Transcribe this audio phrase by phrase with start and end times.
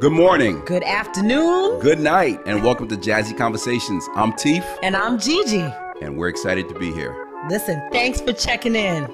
[0.00, 0.62] Good morning.
[0.64, 1.78] Good afternoon.
[1.80, 4.08] Good night, and welcome to Jazzy Conversations.
[4.14, 5.60] I'm Teef, And I'm Gigi.
[6.00, 7.26] and we're excited to be here.
[7.50, 9.04] Listen, thanks for checking in.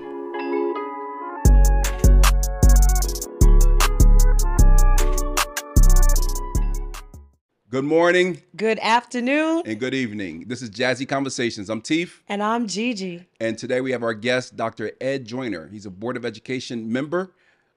[7.69, 9.63] Good morning Good afternoon.
[9.67, 10.45] and good evening.
[10.47, 11.69] This is Jazzy Conversations.
[11.69, 13.27] I'm Teef, And I'm Gigi.
[13.41, 14.93] and today we have our guest, Dr.
[15.01, 15.69] Ed Joyner.
[15.69, 17.35] He's a Board of Education member,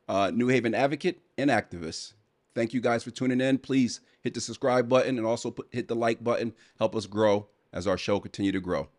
[0.08, 2.14] uh, New Haven advocate, and activist.
[2.60, 3.58] Thank you guys for tuning in.
[3.58, 6.52] Please hit the subscribe button and also put, hit the like button.
[6.78, 8.90] Help us grow as our show continue to grow.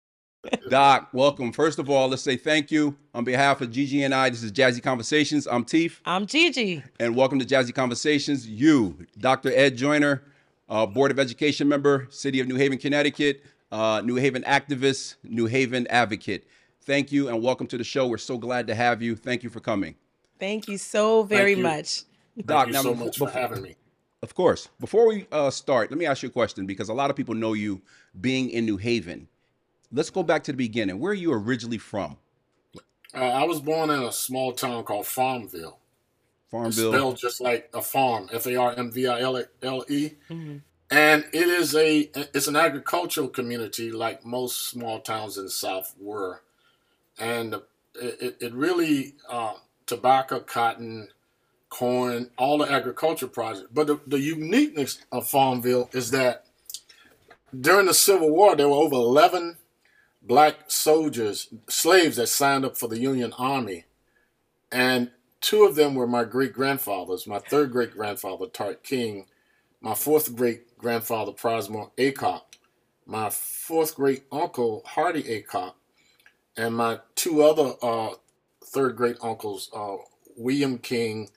[0.70, 1.52] Doc, welcome.
[1.52, 4.30] First of all, let's say thank you on behalf of Gigi and I.
[4.30, 5.46] This is Jazzy Conversations.
[5.46, 6.00] I'm Teef.
[6.06, 6.82] I'm Gigi.
[6.98, 8.48] and welcome to Jazzy Conversations.
[8.48, 9.52] You, Dr.
[9.54, 10.22] Ed Joyner,
[10.70, 15.44] uh, Board of Education member, City of New Haven, Connecticut, uh, New Haven activist, New
[15.44, 16.46] Haven advocate.
[16.80, 18.06] Thank you and welcome to the show.
[18.06, 19.16] We're so glad to have you.
[19.16, 19.96] Thank you for coming.
[20.40, 21.62] Thank you so very you.
[21.62, 22.04] much.
[22.46, 23.76] Doc, Thank you now, so much for having me.
[24.22, 27.10] of course, before we uh, start, let me ask you a question because a lot
[27.10, 27.80] of people know you
[28.20, 29.28] being in New Haven.
[29.92, 30.98] Let's go back to the beginning.
[30.98, 32.16] Where are you originally from?
[33.14, 35.78] Uh, I was born in a small town called Farmville.
[35.78, 36.92] It's Farmville.
[36.92, 40.56] spelled just like a farm, F A R M V I L L E, Mm-hmm.
[40.90, 45.94] and it is a it's an agricultural community like most small towns in the South
[46.00, 46.42] were,
[47.18, 47.62] and it,
[48.20, 49.54] it- it really uh,
[49.86, 51.08] tobacco, cotton,
[51.74, 53.68] corn, all the agriculture projects.
[53.72, 56.46] But the, the uniqueness of Farmville is that
[57.50, 59.56] during the Civil War there were over eleven
[60.22, 63.84] black soldiers, slaves that signed up for the Union Army.
[64.70, 67.26] And two of them were my great grandfathers.
[67.26, 69.26] My third great grandfather, Tart King,
[69.80, 72.42] my fourth great grandfather, Prosmore Acock,
[73.06, 75.74] my fourth great uncle, Hardy Acock,
[76.56, 78.14] and my two other uh,
[78.72, 79.96] third great uncles, uh,
[80.36, 81.28] William King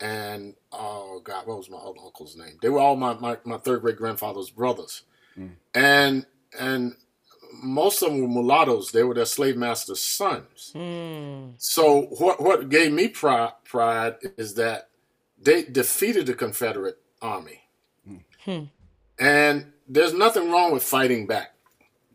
[0.00, 2.58] and, oh God, what was my other uncle's name?
[2.60, 5.02] They were all my, my, my third great grandfather's brothers.
[5.74, 6.26] And,
[6.58, 6.94] and
[7.62, 8.90] most of them were mulattoes.
[8.92, 10.72] They were their slave master's sons.
[10.74, 11.54] Mm.
[11.58, 14.88] So what what gave me pride, pride is that
[15.40, 17.60] they defeated the Confederate Army,
[18.44, 18.64] Hmm.
[19.18, 21.54] and there's nothing wrong with fighting back.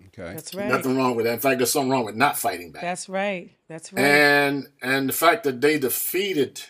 [0.08, 0.34] Okay.
[0.34, 0.68] That's right.
[0.68, 1.34] Nothing wrong with that.
[1.34, 2.82] In fact, there's something wrong with not fighting back.
[2.82, 3.52] That's right.
[3.68, 4.04] That's right.
[4.04, 6.62] And and the fact that they defeated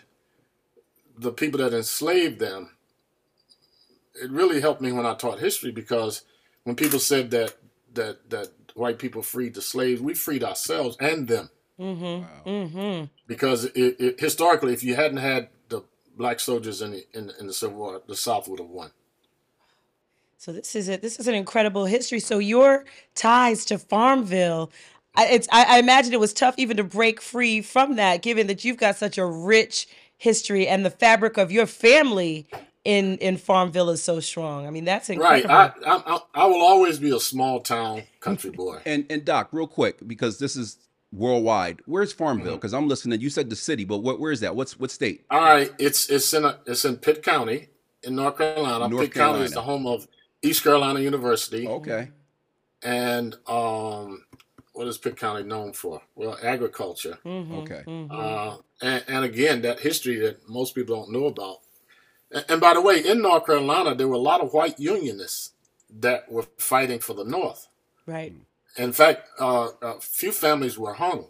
[1.20, 2.70] the people that enslaved them,
[4.20, 6.22] it really helped me when I taught history because
[6.64, 7.54] when people said that
[7.94, 11.50] that that white people freed the slaves, we freed ourselves and them.
[11.78, 12.48] mm-hmm.
[12.48, 13.04] Mm-hmm.
[13.26, 15.82] because it, it, historically, if you hadn't had the
[16.16, 18.90] black soldiers in the, in, in the Civil War, the South would have won.
[20.38, 21.02] So this is it.
[21.02, 22.20] This is an incredible history.
[22.20, 24.70] So your ties to Farmville,
[25.14, 28.46] I, it's I, I imagine it was tough even to break free from that, given
[28.46, 29.86] that you've got such a rich
[30.20, 32.46] history and the fabric of your family
[32.84, 34.66] in in Farmville is so strong.
[34.66, 35.42] I mean, that's Right.
[35.42, 35.84] incredible.
[35.86, 38.78] I, I, I I will always be a small town country boy.
[38.86, 40.78] And and Doc, real quick, because this is
[41.12, 41.80] worldwide.
[41.86, 42.54] Where's Farmville?
[42.56, 43.20] Because I'm listening.
[43.20, 44.20] You said the city, but what?
[44.20, 44.54] Where is that?
[44.54, 45.24] What's what state?
[45.30, 45.72] All right.
[45.78, 47.68] It's it's in a, it's in Pitt County
[48.02, 48.88] in North Carolina.
[48.88, 50.06] North Pitt County is the home of
[50.42, 51.66] East Carolina University.
[51.66, 52.10] Okay.
[52.82, 54.24] And um,
[54.72, 56.00] what is Pitt County known for?
[56.14, 57.18] Well, agriculture.
[57.24, 57.82] Mhm, Okay.
[57.86, 58.08] mhm.
[58.10, 61.58] Uh, and, and again, that history that most people don't know about.
[62.30, 65.52] And, and by the way, in North Carolina, there were a lot of white Unionists
[65.98, 67.66] that were fighting for the North.
[68.06, 68.32] Right.
[68.76, 71.26] In fact, uh, a few families were hung.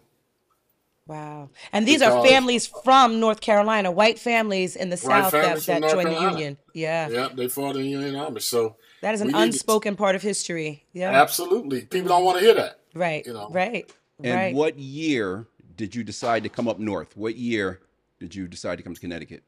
[1.07, 1.49] Wow.
[1.73, 5.93] And these are families from North Carolina, white families in the South that, that North
[5.93, 6.57] joined the Union.
[6.73, 7.09] Yeah.
[7.09, 8.39] Yeah, they fought in the Union Army.
[8.39, 10.85] So That is an We to- unspoken part of history.
[10.93, 11.09] Yeah.
[11.11, 12.79] absolutely, people don't want to hear that.
[12.93, 13.25] Right.
[13.25, 13.49] you know.
[13.49, 13.91] Right.
[14.23, 14.55] And right.
[14.55, 17.15] what year did you decide to come up north?
[17.17, 17.81] What year
[18.19, 19.43] did you decide to come to Connecticut?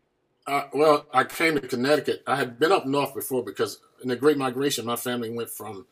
[0.46, 2.24] Uh, well, I came to Connecticut.
[2.28, 5.86] I had been up north before because in the Great Migration, my family went from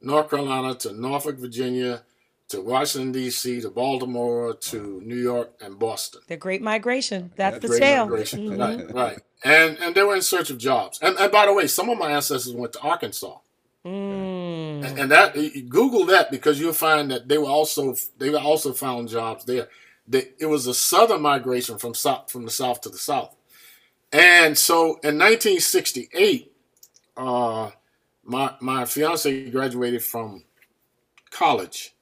[0.00, 2.02] North Carolina to Norfolk, Virginia,
[2.48, 6.20] to Washington D.C., to Baltimore, to New York, and Boston.
[6.28, 7.32] The Great Migration.
[7.34, 8.06] That's the Great tale.
[8.06, 8.50] Migration.
[8.50, 8.58] Mhm.
[8.58, 9.18] Right, right.
[9.44, 11.00] And and they were in search of jobs.
[11.02, 13.38] And, and by the way, some of my ancestors went to Arkansas.
[13.84, 14.35] Mm.
[14.56, 15.34] And, and that
[15.68, 19.68] Google that because you'll find that they were also they were also found jobs there.
[20.08, 23.34] They, it was a southern migration from south from the south to the south.
[24.12, 26.52] And so in 1968,
[27.16, 27.70] uh,
[28.24, 30.44] my my fiance graduated from
[31.30, 31.94] college,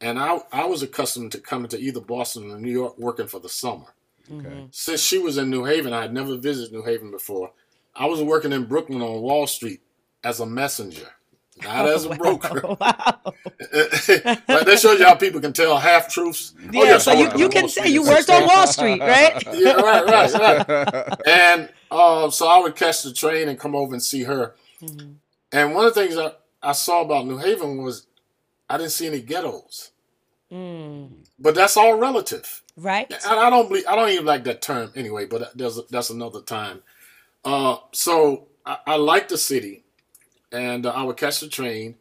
[0.00, 3.40] and I I was accustomed to coming to either Boston or New York working for
[3.40, 3.86] the summer.
[4.32, 4.68] Okay.
[4.70, 7.50] Since she was in New Haven, I had never visited New Haven before.
[7.96, 9.80] I was working in Brooklyn on Wall Street
[10.22, 11.08] as a messenger,
[11.64, 12.60] not as a broker.
[12.80, 13.20] wow.
[13.24, 16.54] but that shows you how people can tell half truths.
[16.72, 19.42] Yeah, so you, you can say you worked on Wall Street, right?
[19.52, 20.32] Yeah, right, right,
[20.68, 21.28] right.
[21.28, 24.54] And Uh, so I would catch the train and come over and see her.
[24.80, 25.16] Mhm.
[25.52, 28.06] And one of the things I, I saw about New Haven was
[28.68, 29.90] I didn't see any ghettos.
[30.52, 31.10] Mm.
[31.38, 32.62] But that's all relative.
[32.76, 33.10] Right?
[33.10, 35.26] And I don't believe I don't even like that term anyway.
[35.26, 36.82] But there's that's another time.
[37.44, 39.82] Uh, so I, I like the city,
[40.52, 41.96] and uh, I would catch the train,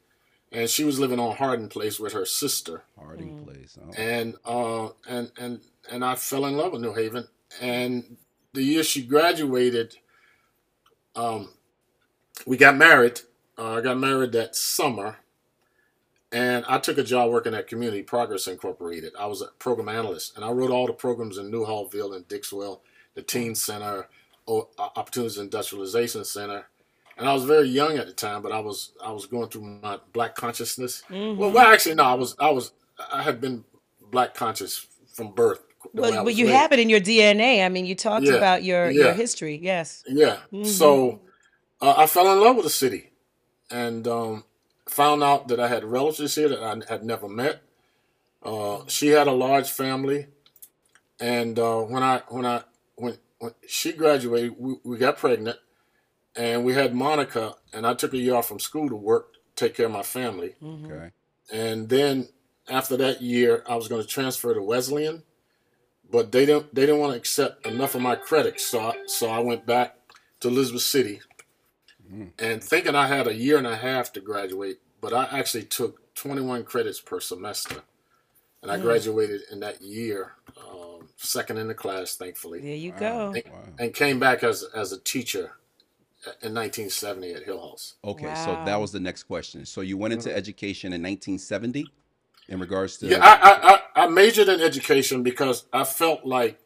[0.52, 3.78] and she was living on Hardin Place with her sister, Harding Place.
[3.82, 3.92] Oh.
[3.98, 5.62] and uh, and and
[5.92, 7.28] and I fell in love with New Haven.
[7.62, 8.18] And
[8.54, 9.98] the year she graduated,
[11.16, 11.50] um,
[12.46, 13.22] we got married.
[13.58, 15.18] Uh, I got married that summer,
[16.32, 19.14] and I took a job working at Community Progress Incorporated.
[19.20, 22.82] I was a program analyst, and I wrote all the programs in Newhallville and Dixwell,
[23.16, 24.08] the Teen Center,
[24.48, 26.68] O- Opportunities Industrialization Center.
[27.20, 29.80] And I was very young at the time, but I was I was going through
[29.84, 31.04] my black consciousness.
[31.10, 31.38] Mhm.
[31.38, 32.72] Well, well, actually, no, I was I was
[33.12, 33.66] I had been
[34.12, 35.64] black conscious from birth.
[35.94, 37.66] Well, but you have it in your DNA.
[37.66, 39.60] I mean, you talked Yeah, about your your history.
[39.62, 40.04] Yes.
[40.08, 40.38] Yeah.
[40.54, 40.66] Mhm.
[40.66, 41.22] So
[41.82, 43.12] uh, I fell in love with the city,
[43.72, 44.46] and um,
[44.88, 47.62] found out that I had relatives here that I had never met.
[48.44, 50.28] Uh, she had a large family,
[51.20, 52.64] and uh, when I when I
[52.96, 55.58] when when she graduated, we, we got pregnant,
[56.40, 59.76] and we had Monica, and I took a year off from school to work, take
[59.76, 60.86] care of my family, Mhm.
[60.86, 61.12] Okay.
[61.52, 62.30] and then
[62.70, 65.24] after that year, I was going to transfer to Wesleyan,
[66.10, 69.30] but they didn't they didn't want to accept enough of my credits, so I, so
[69.30, 69.98] I went back
[70.40, 71.20] to Elizabeth City,
[72.10, 72.32] Mm.
[72.40, 76.14] and thinking I had a year and a half to graduate, but I actually took
[76.16, 77.84] 21 credits per semester,
[78.62, 78.82] and I Mm.
[78.82, 83.00] graduated in that year, um, second in the class, thankfully, There you Wow.
[83.00, 83.32] go.
[83.34, 83.74] and, Wow.
[83.78, 85.58] and came back as as a teacher
[86.42, 87.94] in 1970 at Hillhouse.
[88.04, 89.66] Okay, so that was the next question.
[89.66, 91.92] So you went into education in 1970
[92.50, 96.60] in regards to Yeah, I, I, I, I majored in education because I felt like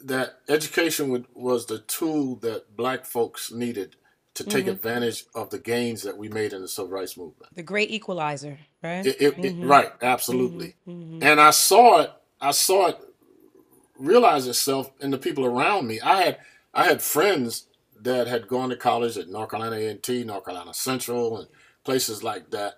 [0.00, 3.96] that education would, was the tool that black folks needed
[4.34, 4.70] to take Mhm.
[4.72, 7.54] advantage of the gains that we made in the civil rights movement.
[7.54, 9.04] The great equalizer, right?
[9.04, 9.68] It, it, it- Mhm.
[9.68, 10.76] right, absolutely.
[10.88, 11.22] Mhm.
[11.22, 12.12] And I saw it.
[12.40, 12.98] I saw it
[13.98, 16.00] realize itself in the people around me.
[16.00, 16.38] I had
[16.72, 17.66] I had friends
[18.02, 21.48] that had gone to college at North Carolina A&T, North Carolina Central, and
[21.84, 22.74] places like that,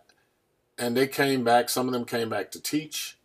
[0.78, 1.68] and they came back.
[1.70, 3.18] Some of them came back to teach.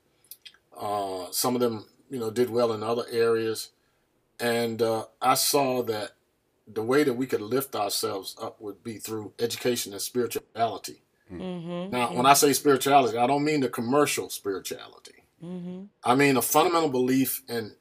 [0.77, 3.71] Uh, some of them, you know, did well in other areas,
[4.39, 6.11] and uh, I saw that
[6.67, 11.03] the way that we could lift ourselves up would be through education and spirituality.
[11.31, 11.91] Mhm.
[11.91, 15.23] Now, when I say spirituality, I don't mean the commercial spirituality.
[15.43, 15.89] Mhm.
[16.03, 17.75] I mean a fundamental belief in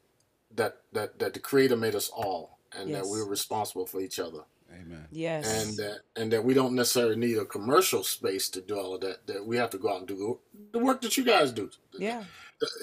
[0.53, 4.41] that that that the Creator made us all, and that we're responsible for each other,
[4.73, 5.07] Amen.
[5.11, 5.47] Yes.
[5.67, 9.01] and that and that we don't necessarily need a commercial space to do all of
[9.03, 9.27] that.
[9.27, 10.39] That we have to go out and do
[10.73, 11.71] the work that you guys do.
[11.99, 12.25] yeah.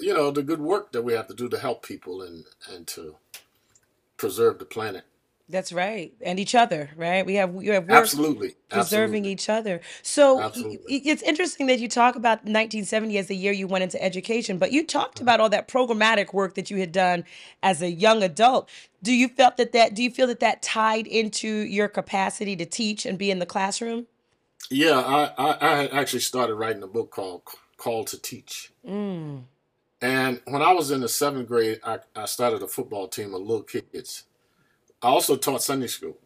[0.00, 2.86] You know, the good work that we have to do to help people and and
[2.88, 3.16] to
[4.16, 5.04] preserve the planet.
[5.48, 6.12] That's right.
[6.22, 7.24] And each other, right?
[7.26, 9.80] We have you have work Absolutely, preserving absolutely, each other.
[10.02, 10.78] So y- absolutely.
[10.88, 14.58] y- it's interesting that you talk about 1970 as the year you went into education,
[14.58, 17.24] but you talked about all that programmatic work that you had done
[17.62, 18.70] as a young adult.
[19.02, 22.64] Do you felt that that do you feel that that tied into your capacity to
[22.64, 24.06] teach and be in the classroom?
[24.70, 27.42] Yeah, I, I I had actually started writing a book called
[27.76, 28.72] Call to Teach.
[28.88, 29.44] Mm.
[30.00, 33.42] And when I was in the seventh grade, I, I started a football team of
[33.42, 34.24] little kids.
[35.04, 36.16] I also taught Sunday school.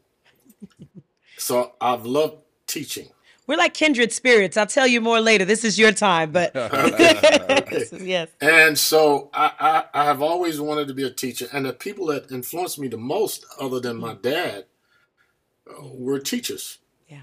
[1.37, 3.08] So I've loved teaching.
[3.49, 4.56] We're like kindred spirits.
[4.56, 5.44] I'll tell you more later.
[5.44, 7.85] This is your time, but Okay.
[8.00, 8.28] yes.
[8.40, 11.49] And so I, I, I have always wanted to be a teacher.
[11.52, 14.66] And the people that influenced me the most, other than my dad,
[15.68, 16.78] uh, were teachers.
[17.08, 17.23] Yeah.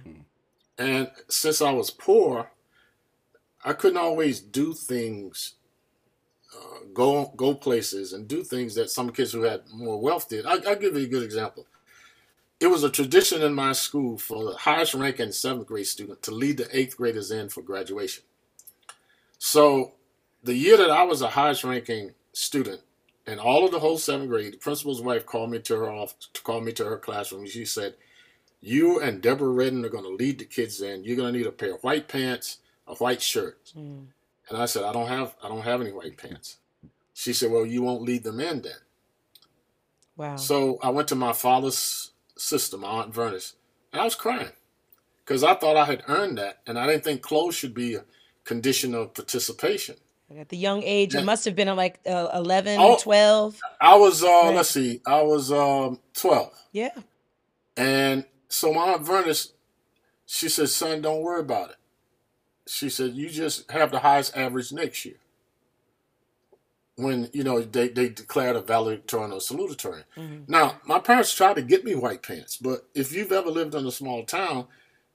[0.77, 2.51] And since I was poor,
[3.63, 5.54] I couldn't always do things,
[6.95, 10.45] go go places, and do things that some kids who had more wealth did.
[10.47, 11.67] I, I'll give you a good example.
[12.59, 16.31] It was a tradition in my school for the highest ranking seventh grade student to
[16.31, 18.23] lead the eighth graders in for graduation.
[19.37, 19.91] So
[20.43, 22.81] the year that I was the highest ranking student
[23.27, 26.29] and all of the whole seventh grade, the principal's wife called me to her office,
[26.43, 27.45] called me to her classroom.
[27.45, 27.95] She said,
[28.61, 31.03] "You and Deborah Redden are going to lead the kids in.
[31.03, 34.05] You're going to need a pair of white pants, a white shirt." Mm.
[34.49, 36.57] And I said, "I don't have, I don't have any white pants."
[37.17, 38.75] She said, "Well, you won't lead them in then."
[40.17, 40.35] Wow.
[40.35, 43.53] So I went to my father's sister, my aunt Vernice,
[43.93, 44.49] and I was crying
[45.23, 48.03] because I thought I had earned that, and I didn't think clothes should be a
[48.43, 49.95] condition of participation.
[50.37, 52.97] At the young age, it must have been uh, like uh, 11, Oh.
[52.99, 53.61] 12.
[53.79, 54.55] I was, uh, Right.
[54.55, 56.51] let's see, I was um, 12.
[56.71, 56.89] Yeah.
[57.77, 59.51] And so my aunt Vernice,
[60.25, 61.75] she said, son, don't worry about it.
[62.67, 65.17] She said, you just have the highest average next year.
[66.97, 70.05] When you know they, they declared a valedictorian or salutatorian.
[70.17, 70.43] Mm-hmm.
[70.47, 73.85] Now, my parents tried to get me white pants, but if you've ever lived in
[73.85, 74.67] a small town,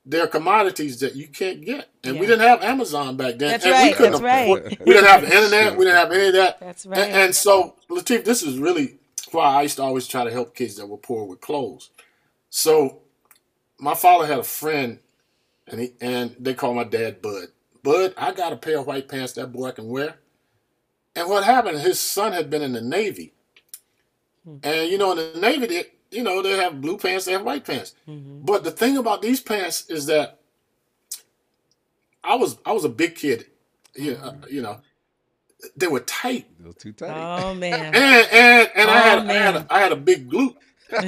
[0.04, 3.50] there are commodities that you can't get, and we didn't have Amazon back then.
[3.50, 4.78] That's and right, We couldn't that's right.
[4.86, 5.76] We didn't have the internet.
[5.76, 6.60] We didn't have any of that.
[6.60, 7.10] That's And, right.
[7.10, 8.98] and so, Latif, this is really
[9.30, 11.90] why I used to always try to help kids that were poor with clothes.
[12.50, 13.00] So,
[13.78, 14.98] my father had a friend,
[15.66, 17.48] and he and they called my dad Bud.
[17.82, 20.16] Bud, I got a pair of white pants that boy can wear.
[21.16, 21.80] And what happened?
[21.80, 23.34] His son had been in the Navy,
[24.44, 24.56] hmm.
[24.62, 27.42] and you know, in the Navy, they, you know, they have blue pants, they have
[27.44, 27.94] white pants.
[28.08, 28.44] Mm-hmm.
[28.44, 30.40] But the thing about these pants is that
[32.24, 33.46] I was I was a big kid,
[33.96, 34.80] you know, you know
[35.76, 37.16] they were tight, A little too tight.
[37.16, 37.94] oh man.
[37.94, 40.56] and and and I Oh, had I had a, I had a big glute,
[40.90, 41.04] and,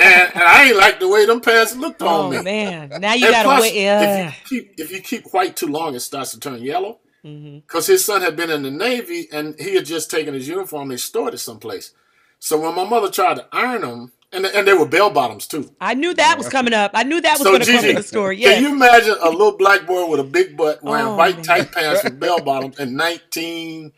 [0.00, 2.42] and I ain't like the way them pants looked on oh me.
[2.42, 2.96] man.
[3.00, 3.74] Now you And gotta plus, wait.
[3.76, 4.00] Yeah.
[4.02, 6.98] if you uh, keep if you keep white too long, it starts to turn yellow.
[7.24, 7.58] Mm-hmm.
[7.58, 10.90] Because his son had been in the Navy and he had just taken his uniform
[10.90, 11.92] and stored it someplace.
[12.38, 15.74] So when my mother tried to iron them, and and they were bell bottoms too.
[15.80, 16.90] I knew that was coming up.
[16.92, 18.36] I knew that was So going to come in the story.
[18.38, 21.44] can you imagine a little black boy with a big butt wearing Oh, white man.
[21.44, 23.90] tight pants with bell bottoms in nineteen,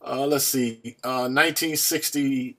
[0.00, 2.56] uh, let's see, uh, 1960,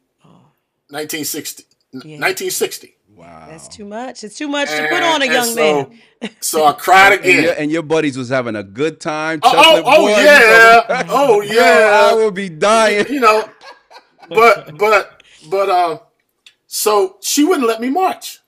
[0.89, 2.01] 1960, Oh.
[2.05, 2.19] Yeah.
[2.19, 2.95] 1960.
[3.19, 3.47] Wow.
[3.49, 4.23] That's too much.
[4.23, 5.89] It's too much to put on a young so,
[6.21, 6.31] man.
[6.39, 7.55] So I cried And your, again.
[7.59, 9.41] and your buddies was having a good time.
[9.43, 12.13] Oh, Chocolate oh, oh, boy, yeah, oh Yo, I yeah.
[12.15, 13.05] will be dying.
[13.09, 13.49] you know,
[14.29, 15.99] but but but uh,
[16.67, 18.39] so she wouldn't let me march.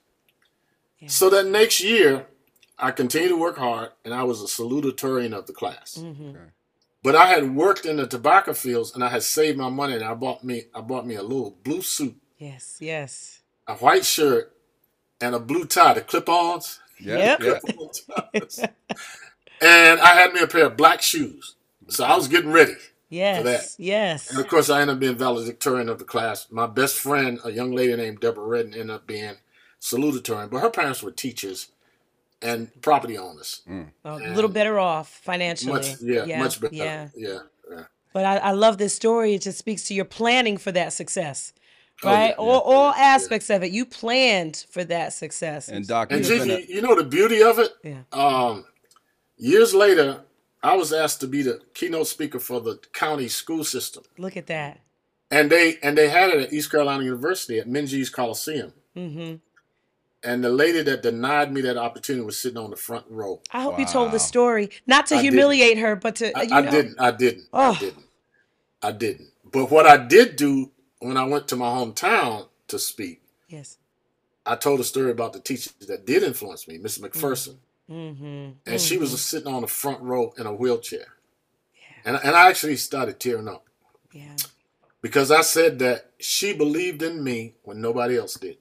[0.99, 1.09] Yeah.
[1.09, 2.27] So that next year,
[2.79, 5.97] I continued to work hard, and I was a salutatorian of the class.
[5.99, 6.35] Mhm.
[7.03, 10.03] But I had worked in the tobacco fields, and I had saved my money, and
[10.03, 13.39] I bought me I bought me a little blue suit, Yes, yes.
[13.67, 14.53] a white shirt,
[15.21, 16.79] and a blue tie, the clip-ons.
[16.99, 17.61] Yeah, Yep.
[18.33, 18.65] yeah.
[19.61, 21.55] and I had me a pair of black shoes.
[21.89, 22.75] So I was getting ready.
[23.09, 23.61] Yes, For that.
[23.77, 24.29] yes.
[24.31, 26.47] And of course, I ended up being valedictorian of the class.
[26.49, 29.35] My best friend, a young lady named Deborah Redden, ended up being
[29.81, 30.49] salutatorian.
[30.49, 31.67] But her parents were teachers
[32.41, 33.61] and property owners.
[33.69, 33.87] Mm.
[34.05, 35.73] A little better off financially.
[35.73, 36.73] Much, yeah, much better.
[36.73, 37.09] Yeah.
[37.15, 37.83] Yeah, yeah.
[38.13, 39.33] But I, I love this story.
[39.33, 41.51] It just speaks to your planning for that success,
[42.03, 42.27] Oh, right?
[42.29, 43.71] yeah, all yeah, all yeah, aspects of it.
[43.71, 45.67] You planned for that success.
[45.69, 47.71] And Doc, And you've Gigi, a- you know the beauty of it?
[47.83, 48.01] Yeah.
[48.11, 48.65] Um,
[49.37, 50.21] years later,
[50.63, 54.03] I was asked to be the keynote speaker for the county school system.
[54.17, 54.79] Look at that.
[55.29, 58.73] And they and they had it at East Carolina University at Minges Coliseum.
[58.97, 59.35] Mm-hmm.
[60.23, 63.41] And the lady that denied me that opportunity was sitting on the front row.
[63.51, 65.33] I hope you told the story, not to I didn't.
[65.33, 66.71] humiliate her, but to I, I know.
[66.71, 66.99] didn't.
[66.99, 67.45] I didn't.
[67.53, 67.71] Oh.
[67.71, 68.03] I didn't.
[68.83, 69.29] I didn't.
[69.51, 70.69] But what I did do
[71.01, 73.77] when I went to my hometown to speak, Yes.
[74.45, 77.57] I told a story about the teacher that did influence me, Miss McPherson,
[77.89, 78.51] Mm-hmm.
[78.65, 81.07] and she was sitting on the front row in a wheelchair,
[82.05, 83.65] and and I actually started tearing up
[84.13, 84.35] Yeah.
[85.01, 88.57] because I said that she believed in me when nobody else did,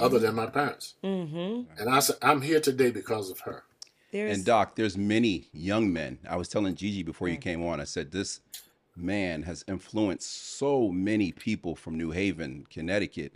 [0.00, 1.78] other than my parents, Mm-hmm.
[1.78, 3.64] and I said I'm here today because of her.
[4.10, 6.18] There's And Doc, there's many young men.
[6.28, 7.80] I was telling Gigi before you came on.
[7.80, 8.40] I said this
[8.96, 13.34] man has influenced so many people from New Haven, Connecticut,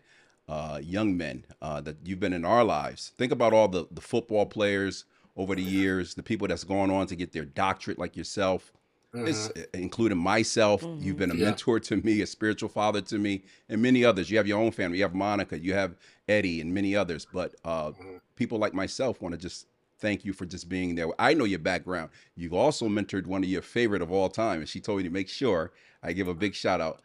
[0.49, 3.13] uh, young men uh, that you've been in our lives.
[3.17, 5.05] Think about all the the football players
[5.37, 8.73] over the years, the people that's gone on to get their doctorate, like yourself.
[9.15, 10.85] It's including myself.
[11.01, 11.47] You've been a Yeah.
[11.47, 14.31] mentor to me, a spiritual father to me, and many others.
[14.31, 14.99] You have your own family.
[14.99, 15.59] You have Monica.
[15.59, 15.97] You have
[16.29, 17.27] Eddie, and many others.
[17.33, 17.93] But uh,
[18.37, 19.67] people like myself want to just
[20.01, 21.09] thank you for just being there.
[21.19, 22.11] I know your background.
[22.35, 25.11] You've also mentored one of your favorite of all time, and she told me to
[25.11, 25.73] make sure
[26.03, 27.03] I give a big shout out,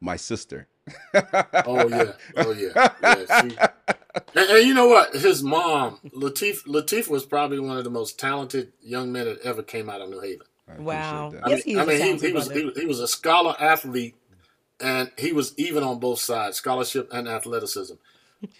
[0.00, 0.68] my sister.
[1.64, 3.24] Oh yeah, oh yeah, yeah.
[3.26, 3.56] She,
[4.36, 5.14] and, and you know what?
[5.14, 9.62] His mom, Latif, Latif was probably one of the most talented young men that ever
[9.62, 10.46] came out of New Haven.
[10.68, 11.30] I Wow.
[11.30, 11.44] that.
[11.44, 13.00] I Yes, mean, he is I a mean, he, he was he, was- he was
[13.00, 14.16] a scholar athlete,
[14.80, 17.94] and he was even on both sides, scholarship and athleticism.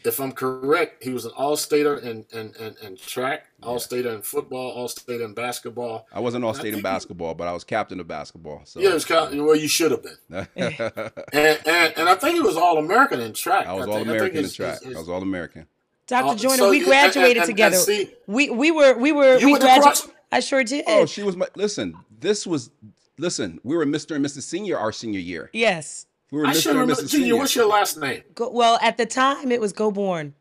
[0.04, 4.70] If I'm correct, he was an all-stater in in, in, in track, all-stater in football,
[4.72, 6.06] all-stater in basketball.
[6.12, 8.62] I wasn't all I state in think- basketball, but I was captain of basketball.
[8.64, 10.16] So Yeah, it was kind of, well, you should have been.
[10.56, 13.66] And, and and I think he was all-American in track.
[13.66, 14.82] I was think- all think American in his- track.
[14.82, 15.66] his- I was all American.
[16.06, 16.28] Dr.
[16.28, 17.76] Uh, Joyner, so we graduated and- and- together.
[17.76, 20.10] and see- we we were we were You we went to graduated.
[20.32, 20.84] I sure did.
[20.88, 21.94] Oh, she was my listen.
[22.20, 22.70] This was
[23.18, 23.60] listen.
[23.64, 24.16] We were Mr.
[24.16, 24.42] and Mrs.
[24.42, 25.50] Senior our senior year.
[25.52, 26.06] yes.
[26.30, 26.62] We were I Mr.
[26.62, 27.02] should and remember.
[27.02, 27.10] Mrs.
[27.10, 27.36] Junior, Senior.
[27.36, 28.22] what's your last name?
[28.34, 30.32] Go, well, at the time it was Goborn.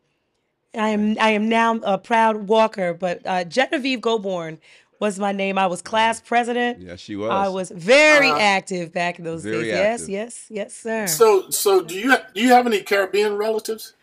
[0.76, 4.58] I am I am now a proud Walker, but uh, Genevieve Goborn
[5.00, 5.58] was my name.
[5.60, 6.80] I was class president.
[6.82, 7.30] Yes, she was.
[7.30, 8.40] I was very Uh-huh.
[8.40, 9.74] active back in those Very days.
[9.76, 10.10] active.
[10.10, 11.08] Yes, yes, yes, sir.
[11.08, 13.94] So, so do you do you have any Caribbean relatives?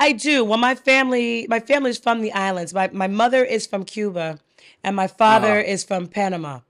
[0.00, 0.44] I do.
[0.44, 2.74] Well, my family, my family is from the islands.
[2.74, 4.40] My my mother is from Cuba,
[4.82, 5.70] and my father Uh-huh.
[5.74, 6.60] is from Panama.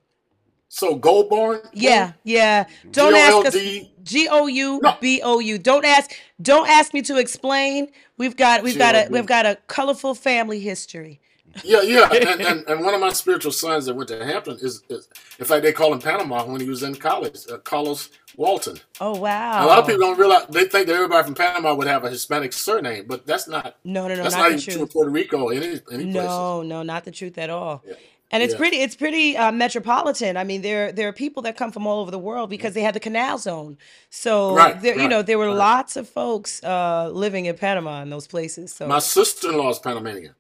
[0.68, 1.66] So Goldborn?
[1.72, 2.66] Yeah, yeah.
[2.90, 3.54] Don't ask us.
[3.54, 3.92] G-O-L-D.
[4.02, 4.82] G O U.
[5.00, 5.58] B O U.
[5.58, 6.12] Don't ask.
[6.40, 7.88] Don't ask me to explain.
[8.18, 11.20] We've got we've got a we've got a colorful family history.
[11.64, 12.08] Yeah, yeah.
[12.12, 15.08] And, and, and one of my spiritual sons that went to Hampton is, is
[15.38, 18.78] in fact, they call him Panama when he was in college, uh, Carlos Walton.
[19.00, 19.64] Oh wow.
[19.64, 22.10] A lot of people don't realize, they think that everybody from Panama would have a
[22.10, 24.88] Hispanic surname, but that's not, No, no, no, that's not not even true in.
[24.88, 26.14] Puerto Rico or any, any places.
[26.14, 27.82] No, no, not the truth at all.
[27.86, 27.94] Yeah.
[28.32, 28.58] And it's Yeah.
[28.58, 30.36] pretty it's pretty uh, metropolitan.
[30.36, 32.82] I mean, there there are people that come from all over the world because they
[32.82, 33.78] had the canal zone.
[34.10, 35.56] So Right, there you know, there were right.
[35.56, 38.74] lots of folks uh, living in Panama in those places.
[38.74, 40.34] So My sister-in-law is Panamanian.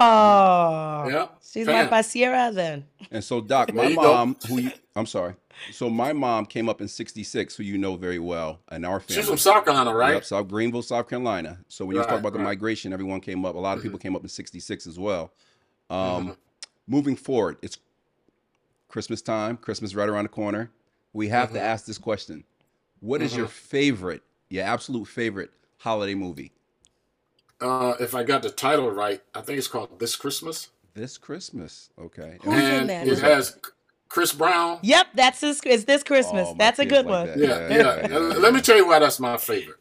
[0.00, 2.04] oh, Yeah, she's my Pan.
[2.04, 2.84] sierra then.
[3.10, 4.02] And so, Doc, my you go.
[4.14, 5.34] mom, who you, I'm sorry.
[5.70, 9.22] So my mom came up in '66, who you know very well, and our family.
[9.22, 10.14] She's from South Carolina, right?
[10.14, 11.58] Yep, South Greenville, South Carolina.
[11.68, 13.54] So when you talk Right, about the migration, everyone came up.
[13.54, 15.32] A lot of people came up in '66 as well.
[15.90, 16.36] Um, Mhm.
[16.86, 17.78] Moving forward, it's
[18.88, 19.56] Christmas time.
[19.56, 20.70] Christmas right around the corner.
[21.12, 21.64] We have to Mhm.
[21.64, 22.44] ask this question:
[23.00, 26.52] What is your favorite, your absolute favorite holiday movie
[27.60, 30.68] Uh, if I got the title right, I think it's called This Christmas.
[30.94, 31.90] this Christmas?
[31.98, 32.38] Okay.
[32.42, 33.08] Who's in and that?
[33.08, 33.58] it has
[34.08, 34.78] Chris Brown.
[34.82, 36.50] Yep, that's this it's this Christmas.
[36.50, 37.24] Oh, that's a good like one.
[37.24, 37.38] that.
[37.38, 38.18] Yeah, Yeah, yeah.
[38.18, 39.78] Let me tell you why that's my favorite.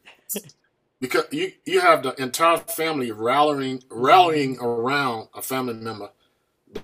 [1.00, 6.10] Because you you have the entire family rallying rallying around a family member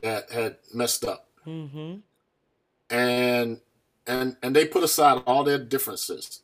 [0.02, 1.96] that had messed up, hmm
[2.90, 3.60] and
[4.08, 6.42] and and they put aside all their differences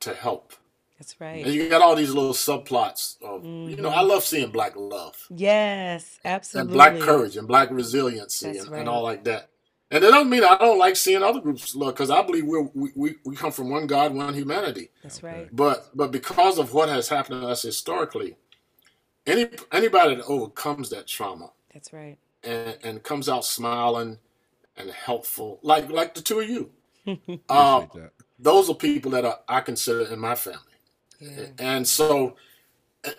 [0.00, 0.54] to help.
[0.98, 1.44] That's right.
[1.44, 5.26] And you got all these little subplots of you know I love seeing black love
[5.34, 6.70] Yes, absolutely.
[6.70, 8.80] and black courage and black resiliency and, right.
[8.80, 9.48] and all like that.
[9.90, 12.62] And that doesn't mean I don't like seeing other groups love because I believe we're,
[12.74, 14.90] we we we come from one God, one humanity.
[15.02, 15.48] That's right.
[15.54, 18.36] But but because of what has happened to us historically,
[19.26, 22.18] any anybody that overcomes that trauma That's right.
[22.44, 24.18] and, and comes out smiling
[24.76, 26.70] and helpful, like like the two of you,
[27.06, 27.12] uh,
[27.84, 28.10] Appreciate that.
[28.38, 30.60] those are people that are, I consider in my family.
[31.20, 31.46] Yeah.
[31.58, 32.36] And so,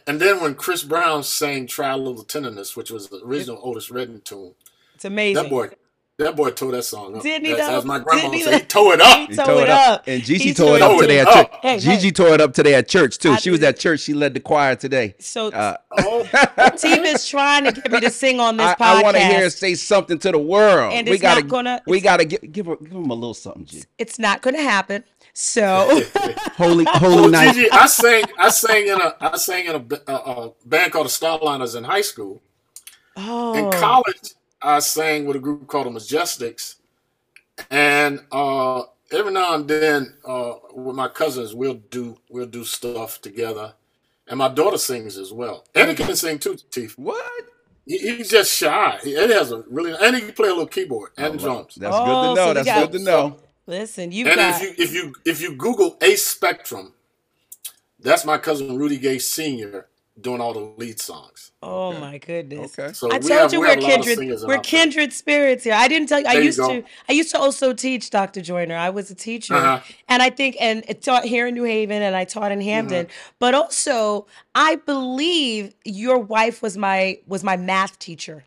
[0.08, 3.92] and then when Chris Brown sang "Try a Little Tenderness," which was the original Otis
[3.92, 4.56] Redding tune,
[4.96, 5.44] It's amazing.
[5.44, 5.70] that boy,
[6.20, 7.24] that boy tore that song up.
[7.24, 7.78] Didn't he As, though?
[7.80, 9.30] as my grandma Didn't he would say, he tore it up.
[9.30, 10.04] He tore it up.
[10.06, 11.48] And Gigi He tore it tore up it today at church.
[11.62, 12.12] Hey, Gigi hey.
[12.12, 13.32] tore it up today at church too.
[13.32, 14.02] I She was at church.
[14.02, 15.16] She led the choir today.
[15.20, 16.24] So Uh, Oh,
[16.78, 18.80] Team is trying to get me to sing on this I, podcast.
[18.86, 20.94] I want to hear her say something to the world.
[20.94, 23.34] And we it's gotta, not gonna- we gotta give give, her, give him a little
[23.34, 23.66] something.
[23.66, 23.84] G.
[23.98, 25.04] It's not going to happen.
[25.34, 26.04] So
[26.58, 27.56] Holy, Well, holy night.
[27.56, 31.76] Gigi, I sang, I sang in a, I sang in a band called the Starliners
[31.76, 32.40] in high school.
[33.18, 36.76] oh, In college, I sang with a group called the Majestics,
[37.70, 43.22] and uh, every now and then, uh, with my cousins, we'll do we'll do stuff
[43.22, 43.74] together,
[44.28, 45.66] and my daughter sings as well.
[45.76, 46.98] Eddie can sing too, Teef.
[46.98, 47.46] What?
[47.86, 49.00] He, he's just shy.
[49.04, 51.76] He, Eddie has a really, and he can play a little keyboard and Oh, drums.
[51.76, 52.48] That's Oh, good to know.
[52.48, 53.40] we That's got- good to know.
[53.68, 56.94] listen, you've And got if you if you if you Google Ace Spectrum,
[58.00, 59.88] that's my cousin Rudy Gay Senior
[60.20, 61.52] doing all the lead songs.
[61.62, 62.00] Oh Okay.
[62.00, 62.78] my goodness.
[62.78, 62.94] Okay.
[62.94, 64.20] So I we told have, you we we're have a lot of kindred.
[64.46, 64.64] We're our family.
[64.64, 65.74] kindred spirits here.
[65.74, 66.28] I didn't tell you.
[66.28, 66.68] I There you used go.
[66.82, 66.84] to.
[67.10, 68.42] I used to also teach, Dr.
[68.42, 68.76] Joyner.
[68.76, 69.80] I was a teacher, Uh-huh.
[70.08, 73.08] and I think and it taught here in New Haven, and I taught in Hamden.
[73.08, 73.34] Mm-hmm.
[73.40, 78.46] But also, I believe your wife was my was my math teacher.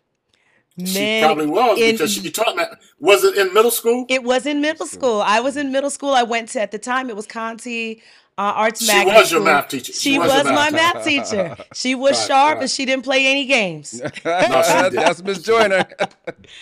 [0.85, 2.65] She probably was in- because she taught me.
[3.01, 4.05] Was it in middle school?
[4.09, 5.23] It was in middle school.
[5.23, 6.11] I was in middle school.
[6.13, 7.97] I went to at the time it was Conte
[8.39, 9.45] uh, Arts She Magnet was your School.
[9.55, 9.93] math teacher.
[9.95, 11.57] She, She was, was your my math math teacher.
[11.75, 12.63] She was Right, sharp, right.
[12.63, 14.03] and she didn't play any games.
[14.23, 15.87] That's Miss Joyner.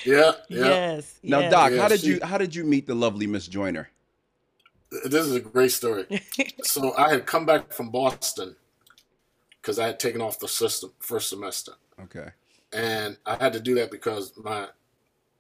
[0.04, 0.66] Yeah, yeah.
[0.66, 1.18] Yes.
[1.24, 1.50] now, yes.
[1.50, 3.90] Doc, Yeah, how did she- you how did you meet the lovely Miss Joyner?
[5.04, 6.06] This is a great story.
[6.62, 8.54] so I had come back from Boston
[9.60, 11.72] because I had taken off the system first semester,
[12.04, 12.28] Okay.
[12.74, 14.68] And I had to do that because my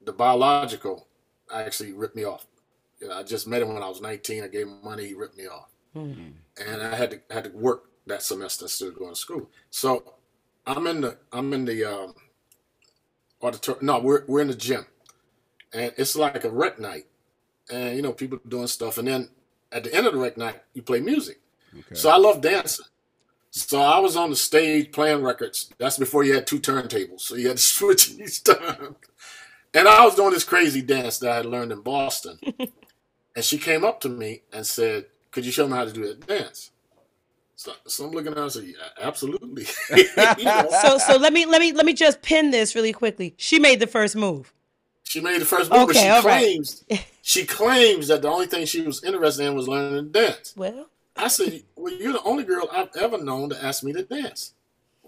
[0.04, 1.08] the biological
[1.52, 2.46] actually ripped me off.
[3.00, 4.44] You know, I just met him when I was 19.
[4.44, 5.06] I gave him money.
[5.08, 6.32] He ripped me off, Mm.
[6.64, 9.50] and I had to had to work that semester instead of going to school.
[9.70, 10.14] So
[10.66, 12.14] I'm in the I'm in the um,
[13.42, 13.86] auditorium.
[13.86, 14.86] No, we're we're in the gym,
[15.72, 17.06] and it's like a rec night,
[17.70, 19.28] and you know people doing stuff, and then
[19.72, 21.40] at the end of the rec night you play music.
[21.76, 21.94] Okay.
[21.94, 22.86] So I love dancing.
[23.56, 25.70] So I was on the stage playing records.
[25.78, 28.96] That's before you had two turntables, so you had to switch each time.
[29.72, 32.38] And I was doing this crazy dance that I had learned in Boston.
[33.36, 36.06] and she came up to me and said, "Could you show me how to do
[36.08, 36.72] that dance?"
[37.56, 39.66] So, so I'm looking at her and said, yeah, "Absolutely."
[40.38, 43.34] You know, So so let me let me let me just pin this really quickly.
[43.36, 44.52] She made the first move.
[45.04, 46.40] she made the first move, but Okay, she all right.
[46.42, 46.84] claims
[47.22, 50.54] she claims that the only thing she was interested in was learning to dance.
[50.56, 54.02] Well, I said, "Well, you're the only girl I've ever known to ask me to
[54.02, 54.54] dance."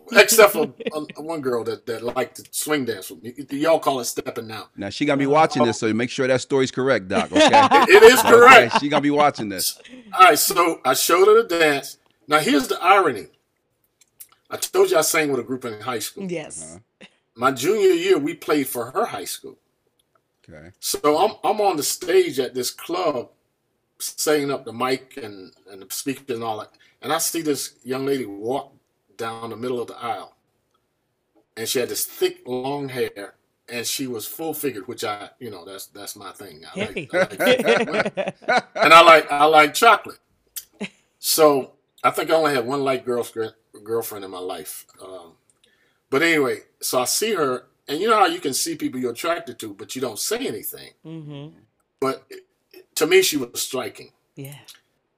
[0.13, 3.35] except for uh, one girl that, that liked to swing dance with me.
[3.59, 4.69] Y'all call it stepping now.
[4.77, 7.33] Now she gonna be watching this, so make sure that story's correct, Doc.
[7.33, 7.41] Okay.
[7.89, 8.75] It is correct.
[8.75, 9.81] Okay, she gonna be watching this.
[10.13, 11.99] All right, so I showed her the dance.
[12.29, 13.27] Now here's the irony.
[14.49, 16.31] I told you I sang with a group in high school.
[16.31, 16.79] Yes.
[17.35, 19.59] My junior year, we played for her high school.
[20.49, 20.71] Okay.
[20.79, 23.31] So I'm I'm on the stage at this club,
[23.99, 26.71] setting up the mic and and the speakers and all that,
[27.03, 28.73] and I see this young lady walk
[29.17, 30.37] down the middle of the aisle,
[31.57, 33.35] and she had this thick long hair,
[33.69, 36.63] and she was full figured, which I you know that's that's my thing.
[36.75, 38.17] I like, I like
[38.75, 40.19] and I like I like chocolate.
[41.19, 41.73] So
[42.05, 44.87] I think I only had one light girlfriend girlfriend in my life.
[45.03, 45.33] Um,
[46.11, 49.13] but anyway, so I see her, and you know how you can see people you're
[49.13, 50.93] attracted to, but you don't say anything.
[51.05, 51.59] mm-hmm.
[52.01, 52.31] But
[52.97, 54.13] to me, she was striking.
[54.35, 54.57] Yeah.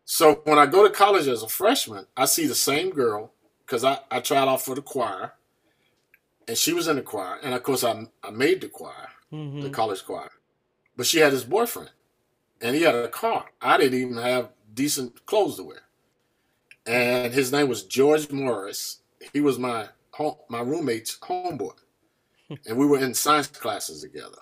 [0.04, 3.32] So when I go to college as a freshman, I see the same girl
[3.64, 5.32] because I, I tried out for the choir,
[6.46, 9.60] and she was in the choir, and of course I I made the choir, Mm-hmm.
[9.60, 10.30] the college choir,
[10.96, 11.90] but she had this boyfriend,
[12.62, 13.44] and he had a car.
[13.60, 15.82] I didn't even have decent clothes to wear,
[16.86, 19.00] and his name was George Morris.
[19.34, 21.74] He was my home, my roommate's homeboy,
[22.66, 24.38] and we were in science classes together,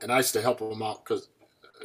[0.00, 1.28] and I used to help him out because.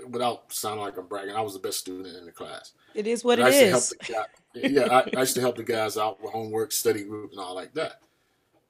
[0.10, 2.74] Without sounding like I'm bragging, I was the best student in the class.
[2.96, 3.90] It is what And it I is.
[4.00, 6.72] to help the guy, yeah, I, I used to help the guys out with homework,
[6.72, 8.02] study group, and all like that.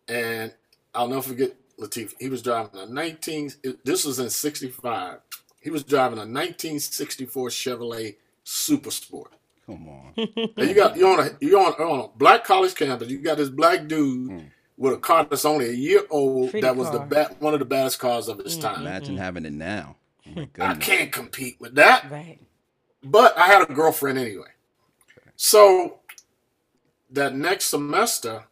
[0.07, 0.53] And
[0.93, 2.13] I'll never forget Latif.
[2.19, 3.51] He was driving a 19.
[3.83, 5.19] This was in '65.
[5.61, 9.31] He was driving a 1964 Chevrolet Super Sport.
[9.65, 10.13] Come on.
[10.57, 13.09] Now you got you're on a you're on, on a black college campus.
[13.09, 14.45] You got this black dude Mm.
[14.77, 16.49] with a car that's only a year old.
[16.51, 17.07] Pretty that was the car.
[17.07, 18.77] bad, one of the baddest cars of its mm, time.
[18.77, 19.19] Mm, Imagine mm.
[19.19, 19.95] having it now.
[20.37, 22.09] Oh I can't compete with that.
[22.11, 22.39] Right.
[23.03, 24.49] But I had a girlfriend anyway.
[25.35, 25.99] So
[27.11, 28.43] that next semester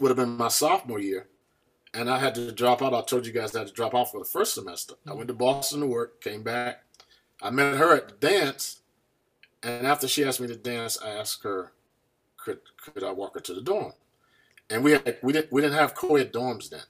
[0.00, 1.28] would have been my sophomore year.
[1.94, 2.92] And I had to drop out.
[2.92, 4.94] I told you guys I had to drop out for the first semester.
[5.06, 6.82] I went to Boston to work, came back.
[7.40, 8.80] I met her at the dance.
[9.62, 11.72] And after she asked me to dance, I asked her,
[12.36, 13.92] could could I walk her to the dorm?
[14.70, 16.82] And we had we didn't we didn't have co-ed dorms then.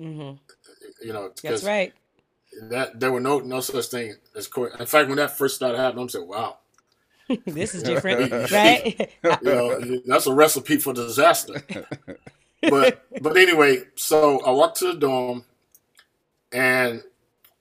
[0.00, 1.06] Mm-hmm.
[1.06, 1.92] You know, That's right.
[2.62, 4.78] That there were no no such thing as co-ed.
[4.78, 6.58] In fact, when that first started happening, I'm saying, wow.
[7.46, 9.10] this is different, right?
[9.22, 11.62] you know, that's a recipe for disaster.
[12.62, 15.44] but but anyway, so I walked to the dorm,
[16.52, 17.02] and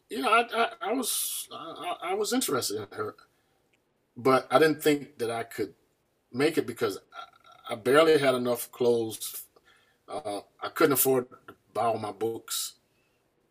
[0.09, 3.15] you know, I I, I was I, I was interested in her,
[4.15, 5.73] but I didn't think that I could
[6.31, 6.97] make it because
[7.69, 9.43] I, I barely had enough clothes.
[10.07, 12.73] Uh, I couldn't afford to buy all my books,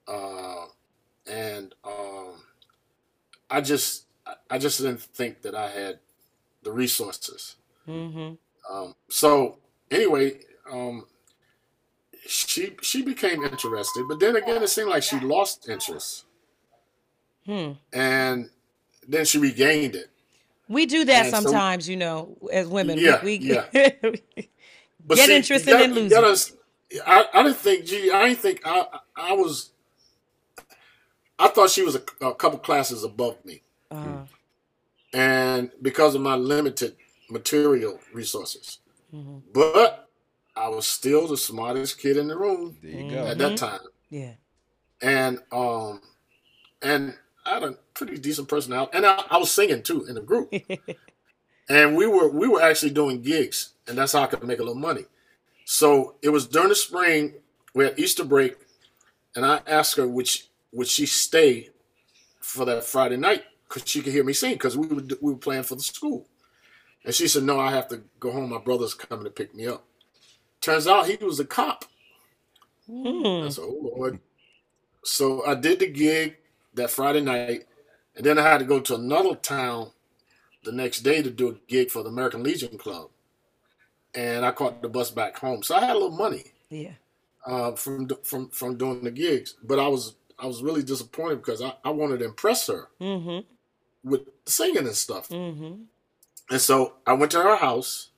[0.09, 0.65] uh,
[1.31, 2.35] and um,
[3.51, 4.07] I just
[4.51, 5.99] I- just didn't think that I had
[6.63, 7.57] the resources.
[7.89, 8.35] mm-hmm.
[8.73, 9.59] Um, so
[9.91, 11.07] anyway, um,
[12.27, 16.25] she she became interested, but then again, it seemed like she lost interest,
[17.45, 17.73] Hmm.
[17.93, 18.51] and
[19.07, 20.11] then she regained it.
[20.69, 22.99] We do that And so- sometimes, you know, as women.
[22.99, 23.67] Yeah, we, we yeah.
[25.09, 26.53] Get see, interested and lose gotta-
[27.07, 27.85] I, I didn't think.
[27.87, 29.71] Gee, I didn't think I I was.
[31.39, 34.25] I thought she was a, a couple classes above me, uh,
[35.13, 36.97] and because of my limited
[37.31, 38.79] material resources,
[39.13, 39.43] mhm.
[39.53, 40.09] but
[40.57, 43.27] I was still the smartest kid in the room There you go.
[43.27, 43.81] at that time.
[44.09, 44.33] yeah.
[45.03, 46.01] and um
[46.83, 50.21] and I had a pretty decent personality, and I, I was singing too in the
[50.23, 50.53] group,
[51.69, 54.63] and we were we were actually doing gigs, and that's how I could make a
[54.63, 55.05] little money.
[55.65, 57.35] So it was during the spring,
[57.75, 58.57] we had Easter break,
[59.35, 60.45] and I asked her would she,
[60.77, 61.71] would she stay
[62.41, 65.39] for that Friday night because she could hear me sing because we were we were
[65.39, 66.29] playing for the school,
[67.05, 68.51] and she said no, I have to go home.
[68.51, 69.85] My brother's coming to pick me up.
[70.61, 71.85] Turns out he was a cop.
[72.87, 73.49] I Hmm.
[73.49, 74.21] said, oh Lord.
[75.05, 76.37] So I did the gig
[76.75, 77.65] that Friday night,
[78.17, 79.91] and then I had to go to another town
[80.65, 83.11] the next day to do a gig for the American Legion Club.
[84.15, 85.63] And I caught the bus back home.
[85.63, 86.93] So I had a little money Yeah.
[87.47, 89.55] uh, from from from doing the gigs.
[89.63, 93.47] But I was I was really disappointed because I, I wanted to impress her Mm-hmm.
[94.09, 95.29] with singing and stuff.
[95.29, 95.83] Mm-hmm.
[96.51, 98.11] And so I went to her house.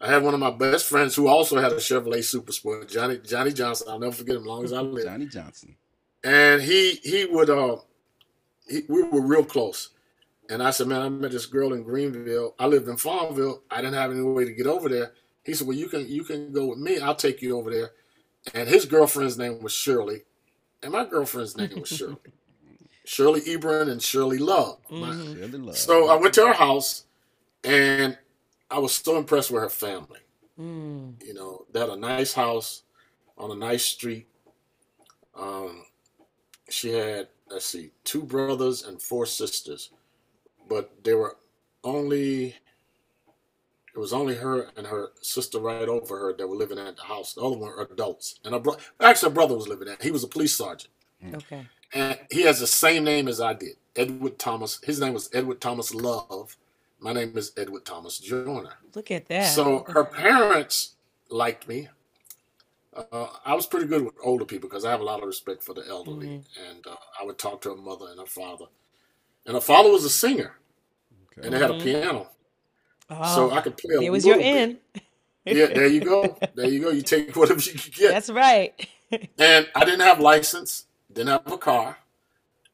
[0.00, 3.18] I had one of my best friends who also had a Chevrolet Super Sport, Johnny
[3.18, 3.88] Johnny Johnson.
[3.90, 5.04] I'll never forget him as long as I live.
[5.04, 5.74] Johnny Johnson.
[6.24, 7.76] and he he would uh
[8.68, 9.90] he, we were real close
[10.50, 13.76] and i said man i met this girl in greenville i lived in farmville i
[13.80, 15.12] didn't have any way to get over there
[15.44, 17.90] he said well you can you can go with me i'll take you over there
[18.54, 20.22] and his girlfriend's name was shirley
[20.82, 22.16] and my girlfriend's name was shirley
[23.04, 25.34] shirley ebron and shirley love My- Mhm.
[25.36, 25.76] Shirley Love.
[25.78, 27.04] so i went to her house
[27.64, 28.16] and
[28.70, 30.20] i was so impressed with her family
[30.60, 31.24] Mm.
[31.24, 32.82] You know, they had a nice house
[33.36, 34.26] on a nice street.
[35.36, 35.84] Um,
[36.68, 39.90] she had, let's see, two brothers and four sisters,
[40.68, 41.36] but they were
[41.84, 42.56] only,
[43.94, 47.02] it was only her and her sister right over her that were living at the
[47.02, 47.34] house.
[47.34, 48.38] The other one were adults.
[48.44, 49.96] And her bro- actually, her brother was living there.
[50.00, 50.90] He was a police sergeant.
[51.34, 51.66] Okay.
[51.94, 54.78] And he has the same name as I did, Edward Thomas.
[54.84, 56.56] His name was Edward Thomas Love.
[57.00, 58.74] My name is Edward Thomas Joyner.
[58.94, 59.44] Look at that.
[59.46, 60.94] So her parents
[61.30, 61.88] liked me.
[63.12, 65.62] Uh, I was pretty good with older people because I have a lot of respect
[65.62, 66.70] for the elderly, Mm-hmm.
[66.70, 68.64] and uh, I would talk to her mother and her father.
[69.46, 70.56] And her father was a singer,
[71.32, 71.46] Okay.
[71.46, 72.28] and they had a piano,
[73.10, 74.78] oh, so I could play a it was your end.
[75.44, 76.36] Yeah, there you go.
[76.54, 76.90] There you go.
[76.90, 78.10] You take whatever you can get.
[78.12, 78.74] That's right.
[79.38, 81.96] And I didn't have license, didn't have a car,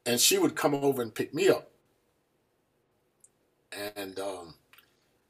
[0.04, 1.70] and she would come over and pick me up.
[3.96, 4.54] And um,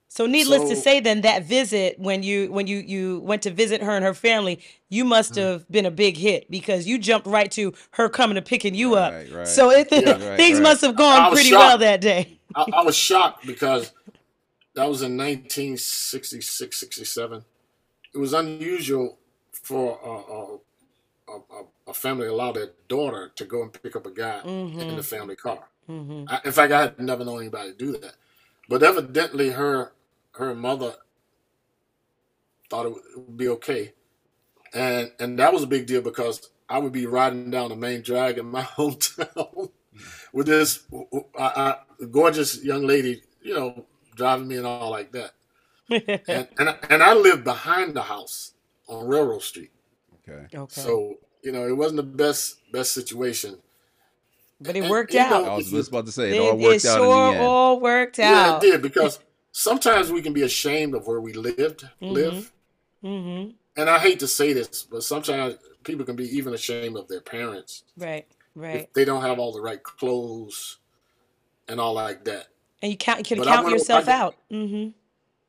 [0.09, 3.83] So needless to say then that visit when you when you you went to visit
[3.83, 5.43] her and her family, you must Mm.
[5.43, 8.95] have been a big hit because you jumped right to her coming and picking you
[8.95, 9.13] up.
[9.13, 9.49] Right, right.
[9.49, 10.13] So it, Yeah.
[10.13, 10.63] Right, things right.
[10.63, 12.39] must have gone was pretty well that day.
[12.55, 13.93] I, I was shocked because
[14.75, 17.45] that was in 1966, 67.
[18.15, 19.19] It was unusual
[19.53, 24.07] for a, a, a, a family to allow their daughter to go and pick up
[24.07, 24.43] a guy
[24.89, 25.65] in the family car.
[25.87, 28.15] hmm I, in fact, I had never known anybody do that.
[28.69, 29.93] But evidently, her
[30.33, 30.95] her mother
[32.71, 33.93] thought it would, be okay,
[34.75, 38.03] and and that was a big deal because I would be riding down the main
[38.03, 39.71] drag in my hometown
[40.33, 40.85] with this
[42.11, 45.33] gorgeous young lady, you know, driving me and all like that.
[46.29, 48.55] And and I, and I lived behind the house
[48.89, 49.71] on Railroad Street,
[50.29, 50.47] Okay.
[50.57, 50.81] okay.
[50.81, 53.59] so you know it wasn't the best best situation.
[54.61, 55.49] but it and, worked you know, out.
[55.49, 57.39] I was just about to say it It, all it worked out sure in the
[57.39, 57.47] end.
[57.47, 58.65] all worked Yeah, out.
[58.65, 59.19] it did because
[59.53, 62.51] sometimes we can be ashamed of where we lived, live,
[63.05, 63.51] Mm-hmm.
[63.77, 67.21] and I hate to say this, but sometimes people can be even ashamed of their
[67.21, 68.77] parents Right, right.
[68.77, 70.79] if they don't have all the right clothes
[71.69, 72.47] and all like that.
[72.83, 74.37] And you count you can But count went- yourself I- out.
[74.51, 74.89] hmm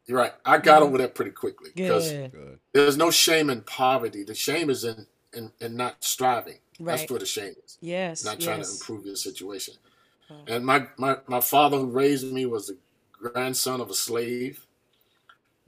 [0.05, 0.33] You're right.
[0.45, 2.31] I got over that pretty quickly because Good.
[2.31, 2.59] Good.
[2.73, 4.23] there's no shame in poverty.
[4.23, 6.59] The shame is in in, in not striving.
[6.79, 6.97] Right.
[6.97, 7.77] That's where the shame is.
[7.81, 8.23] Yes.
[8.23, 9.73] Not trying to improve your situation.
[10.47, 12.77] And my, my, my father who raised me was the
[13.11, 14.65] grandson of a slave.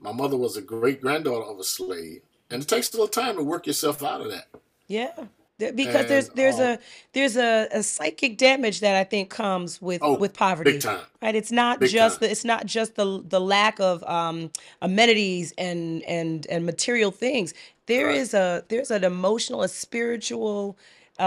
[0.00, 2.22] My mother was a great granddaughter of a slave.
[2.50, 4.48] And it takes a little time to work yourself out of that.
[4.86, 5.26] Yeah.
[5.58, 6.78] Because there's And, there's um, a
[7.14, 10.72] there's a, a psychic damage that I think comes with Oh, with poverty.
[10.72, 11.00] big time.
[11.22, 11.34] Right?
[11.34, 12.28] It's not Big just time.
[12.28, 14.50] the it's not just the the lack of um
[14.82, 17.54] amenities and and and material things.
[17.86, 18.40] There is Right.
[18.40, 20.78] a there's an emotional, a spiritual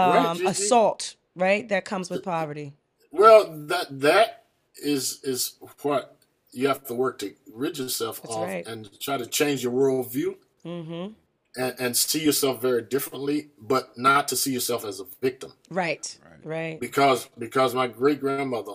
[0.04, 0.46] Right, um Gigi.
[0.48, 1.68] assault, right?
[1.68, 2.72] That comes with poverty.
[3.12, 4.44] Well, that that
[4.82, 6.16] is is what
[6.52, 8.66] you have to work to rid yourself That's of right.
[8.66, 11.12] and try to change your worldview Mm-hmm.
[11.56, 15.52] And, and see yourself very differently, but not to see yourself as a victim.
[15.70, 16.18] Right.
[16.24, 16.44] Right.
[16.44, 16.80] Right.
[16.80, 18.72] Because because my great grandmother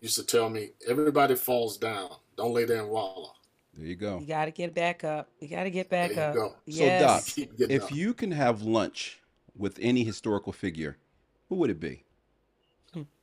[0.00, 2.10] used to tell me, everybody falls down.
[2.36, 3.32] Don't lay there and wallow.
[3.74, 4.18] There you go.
[4.18, 5.28] You got to get back up.
[5.40, 6.34] You got to get back There you up.
[6.34, 6.48] go.
[6.50, 7.34] So, Yes.
[7.36, 7.92] Doc, if up.
[7.92, 9.18] you can have lunch
[9.56, 10.98] with any historical figure,
[11.48, 12.04] who would it be?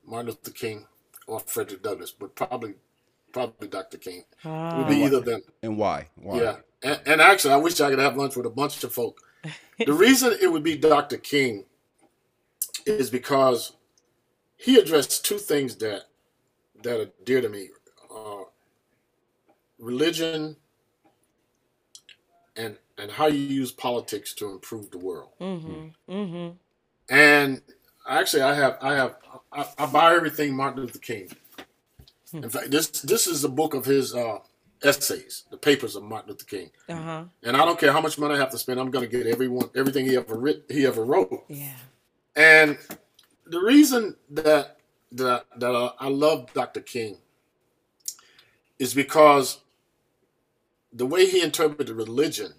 [0.05, 0.87] Martin Luther King
[1.27, 2.73] or Frederick Douglass, but probably
[3.31, 3.97] probably Dr.
[3.99, 4.19] King.
[4.19, 4.79] It Ah.
[4.79, 5.41] would be either of them.
[5.61, 6.07] And why?
[6.15, 6.41] Why?
[6.41, 6.55] Yeah.
[6.81, 9.21] And, and actually, I wish I could have lunch with a bunch of folk.
[9.85, 11.17] The reason it would be Dr.
[11.17, 11.65] King
[12.85, 13.73] is because
[14.55, 16.03] he addressed two things that
[16.83, 17.69] that are dear to me:
[18.13, 18.43] uh,
[19.77, 20.55] religion
[22.55, 25.29] and and how you use politics to improve the world.
[25.39, 26.13] Mm-hmm.
[26.13, 26.49] Mm-hmm.
[27.09, 27.61] And
[28.07, 29.15] actually, I have I have
[29.51, 31.29] I, I buy everything Martin Luther King.
[32.33, 34.39] In fact, this this is a book of his uh,
[34.83, 36.69] essays, the papers of Martin Luther King.
[36.87, 37.23] Uh-huh.
[37.43, 38.79] And I don't care how much money I have to spend.
[38.79, 41.45] I'm going to get everyone everything he ever writ, he ever wrote.
[41.47, 41.73] Yeah.
[42.35, 42.77] And
[43.45, 44.77] the reason that
[45.11, 46.81] that that uh, I love Dr.
[46.81, 47.17] King
[48.77, 49.59] is because
[50.93, 52.53] the way he interpreted religion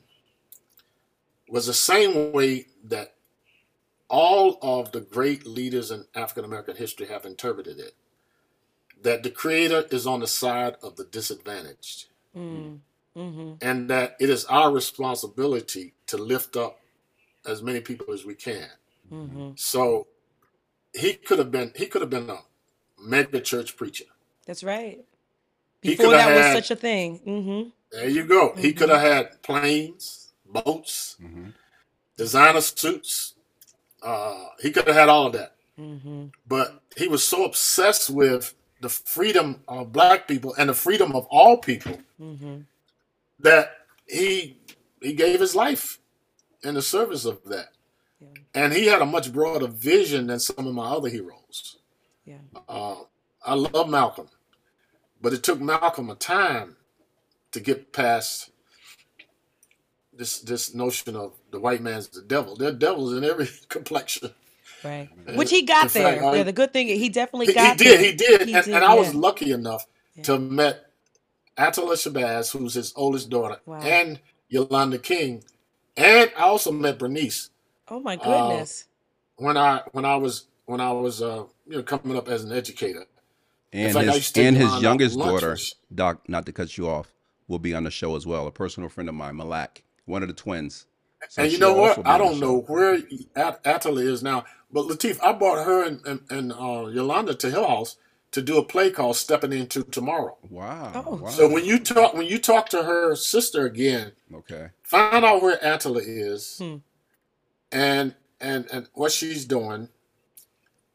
[1.48, 3.14] was the same way that
[4.08, 7.94] all of the great leaders in African American history have interpreted it.
[9.02, 12.78] That the Creator is on the side of the disadvantaged Mm.
[13.16, 13.52] Mm-hmm.
[13.60, 16.78] and that it is our responsibility to lift up
[17.44, 18.68] as many people as we can.
[19.12, 19.50] Mm-hmm.
[19.56, 20.06] So
[20.94, 22.38] he could have been he could have been a
[23.02, 24.04] mega church preacher.
[24.46, 25.04] That's right.
[25.82, 27.18] He Before coulda that was had- such a thing.
[27.26, 27.68] Mm-hmm.
[27.90, 28.54] There you go.
[28.56, 31.52] He could have had planes, boats, Mhm.
[32.16, 33.34] designer suits.
[34.00, 35.56] Uh, he could have had all of that.
[35.78, 36.26] Mm-hmm.
[36.46, 41.26] But he was so obsessed with the freedom of black people and the freedom of
[41.30, 42.60] all people Mm-hmm.
[43.40, 43.70] that
[44.06, 44.58] he
[45.00, 45.98] he gave his life
[46.62, 47.68] in the service of that.
[48.20, 48.28] Yeah.
[48.54, 51.78] And he had a much broader vision than some of my other heroes.
[52.26, 52.36] Yeah.
[52.68, 52.96] Uh,
[53.44, 54.28] I love Malcolm,
[55.22, 56.76] but it took Malcolm a time
[57.52, 58.50] to get past
[60.12, 62.54] this this notion of the white man's the devil.
[62.56, 64.32] There are devils in every complexion.
[64.84, 65.08] Right.
[65.26, 66.24] And Which he got in fact, there.
[66.30, 67.98] I- yeah, the good thing he definitely he, he got did, there.
[68.10, 69.86] he did, He and, did, and I was lucky enough
[70.22, 70.86] to have met
[71.58, 73.80] Attallah Shabazz, who's his oldest daughter, Wow.
[73.80, 75.44] and Yolanda King,
[75.96, 77.50] and I also met Bernice
[77.88, 78.86] Oh my uh, goodness.
[79.36, 82.52] when I when I was when I was uh, you know coming up as an
[82.52, 83.04] educator.
[83.72, 85.56] And fact, his used and his youngest daughter.
[85.94, 87.12] Doc, not to cut you off,
[87.48, 88.46] will be on the show as well.
[88.46, 90.86] A personal friend of mine, Malaak, one of the twins.
[91.28, 92.06] So And you know what?
[92.06, 92.94] I don't know where
[93.36, 97.48] At- Attallah is now, but Latif, I brought her and, and, and uh, Yolanda to
[97.50, 97.96] Hillhouse
[98.32, 100.92] to do a play called "Stepping Into Tomorrow." Wow.
[101.06, 101.28] Oh.
[101.28, 101.54] So Wow.
[101.54, 104.68] when you talk when you talk to her sister again, Okay.
[104.82, 106.76] find out where Attallah is Hmm.
[107.72, 109.88] and and and what she's doing,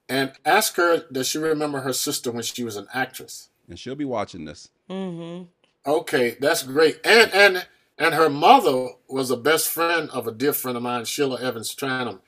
[0.09, 3.49] and ask her does she remember her sister when she was an actress.
[3.69, 4.69] And she'll be watching this.
[4.89, 5.45] Mm-hmm.
[5.87, 6.99] Okay, that's great.
[7.05, 11.05] And and and her mother was a best friend of a dear friend of mine,
[11.05, 12.19] Sheila Evans Tranumn,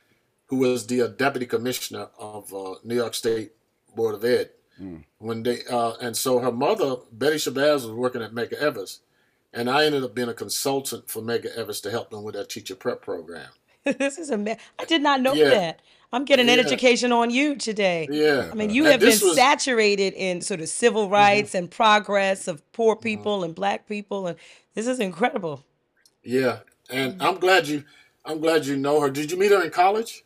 [0.48, 3.54] who was the uh, deputy commissioner of uh, New York State
[3.96, 4.52] Board of Ed.
[4.82, 5.04] Mm.
[5.20, 9.02] When they uh, and so her mother, Betty Shabazz, was working at Medgar Evers,
[9.54, 12.46] and I ended up being a consultant for Medgar Evers to help them with their
[12.46, 13.50] teacher prep program.
[13.86, 14.60] this is amazing.
[14.80, 15.82] I did not know Yeah, that.
[16.14, 18.10] I'm getting an yeah, education on you today.
[18.10, 18.52] yeah.
[18.52, 21.70] I mean, you And have been was saturated in sort of civil mhm, rights and
[21.70, 23.02] progress of poor mhm.
[23.02, 24.38] people and black people, and
[24.78, 25.66] this is incredible.
[26.24, 26.60] yeah.
[26.92, 27.18] And.
[27.22, 27.84] I'm glad you
[28.26, 29.10] I'm glad you know her.
[29.10, 30.24] Did you meet her in college?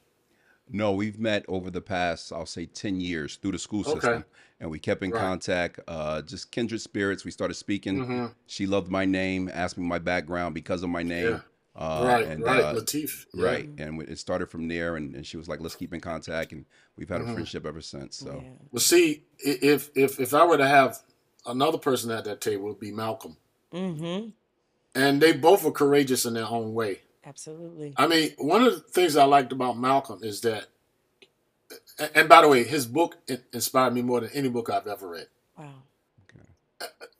[0.69, 4.25] No, we've met over the past, I'll say, 10 years through the school Okay, system.
[4.59, 5.19] And we kept in right.
[5.21, 7.25] contact, uh, just kindred spirits.
[7.25, 8.03] We started speaking.
[8.03, 11.07] hmm She loved my name, asked me my background because of my Yeah.
[11.09, 11.41] name.
[11.75, 12.63] Uh, Right, and right.
[12.63, 13.25] uh, Latif.
[13.33, 13.43] Yeah.
[13.43, 13.69] right.
[13.77, 14.97] And it started from there.
[14.97, 16.51] And, and she was like, let's keep in contact.
[16.53, 16.65] And
[16.97, 18.17] we've had a hmm friendship ever since.
[18.17, 18.49] So, Yeah.
[18.71, 20.99] Well, see, if if if I were to have
[21.45, 23.37] another person at that table, it would be Malcolm,
[23.73, 24.29] Mm-hmm.
[24.95, 26.99] And they both were courageous in their own way.
[27.25, 27.93] Absolutely.
[27.97, 30.65] I mean, one of the things I liked about Malcolm is that,
[32.15, 33.17] and by the way, his book
[33.53, 35.27] inspired me more than any book I've ever read.
[35.57, 35.73] Wow.
[36.29, 36.45] okay.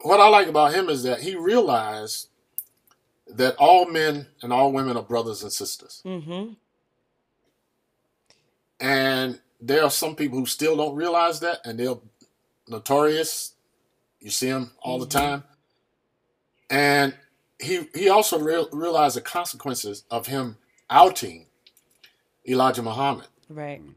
[0.01, 2.27] What I like about him is that he realized
[3.27, 6.53] that all men and all women are brothers and sisters, Mm-hmm.
[8.79, 11.95] and there are some people who still don't realize that, and they're
[12.67, 13.53] notorious.
[14.19, 15.19] You see them all the Mm-hmm.
[15.19, 15.43] time.
[16.69, 17.13] And
[17.61, 20.57] he he also real, realized the consequences of him
[20.89, 21.47] outing
[22.47, 23.27] Elijah Muhammad.
[23.49, 23.81] Right.
[23.81, 23.95] Mm.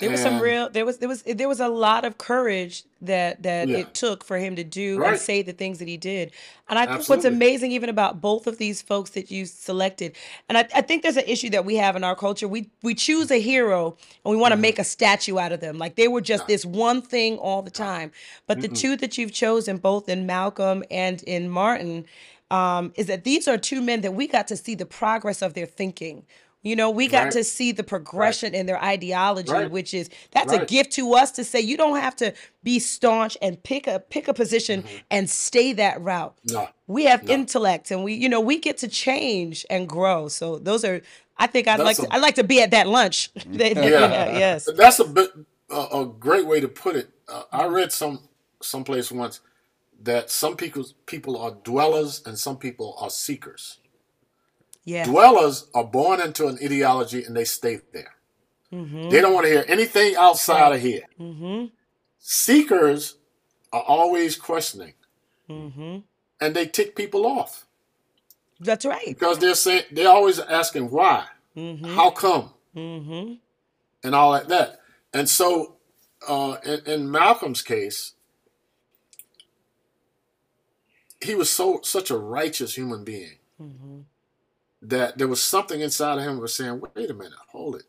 [0.00, 3.42] There was some real there was there was there was a lot of courage that
[3.42, 6.32] that yeah, it took for him to do and say the things that he did.
[6.68, 10.16] And I think what's amazing even about both of these folks that you selected,
[10.48, 12.48] and I, I think there's an issue that we have in our culture.
[12.48, 15.60] We we choose a hero and we want to hmm make a statue out of
[15.60, 15.78] them.
[15.78, 18.12] Like they were just Nah, this one thing all the time.
[18.46, 22.06] But the mm-mm, two that you've chosen, both in Malcolm and in Martin,
[22.50, 25.54] um, is that these are two men that we got to see the progress of
[25.54, 26.26] their thinking.
[26.62, 29.94] You know, we got right, to see the right, progression in their ideology, right, which
[29.94, 33.62] is that's a gift to us to say you don't have to be staunch and
[33.62, 36.36] pick a pick a position hmm and stay that route.
[36.44, 40.28] No, We have no, intellect and we, you know, we get to change and grow.
[40.28, 41.02] So those are
[41.38, 43.30] I think I'd like that's to a I'd like to be at that lunch.
[43.80, 44.66] Yeah, yeah, yes.
[44.76, 45.30] that's a bit
[45.70, 47.10] a, a great way to put it.
[47.28, 48.28] Uh, I read some
[48.62, 49.40] someplace once
[50.02, 53.78] that some people people are dwellers and some people are seekers.
[54.84, 55.04] Yeah.
[55.04, 58.14] Dwellers are born into an ideology and they stay there.
[58.70, 59.10] They Mm-hmm.
[59.10, 61.02] don't want to hear anything outside of here.
[61.18, 61.66] Mm-hmm.
[62.18, 63.16] Seekers
[63.72, 64.94] are always questioning
[65.48, 65.98] Mm-hmm.
[66.40, 67.66] and they tick people off
[68.60, 69.04] That's right.
[69.06, 71.84] because they're saying they're always asking why, Mm-hmm.
[71.96, 73.34] how come, Mm-hmm.
[74.04, 74.80] and all like that.
[75.12, 75.76] And so,
[76.28, 78.12] uh, in, in Malcolm's case,
[81.20, 83.98] he was so such a righteous human being Mm-hmm.
[84.82, 87.82] that there was something inside of him that was saying, "Wait a minute, hold it.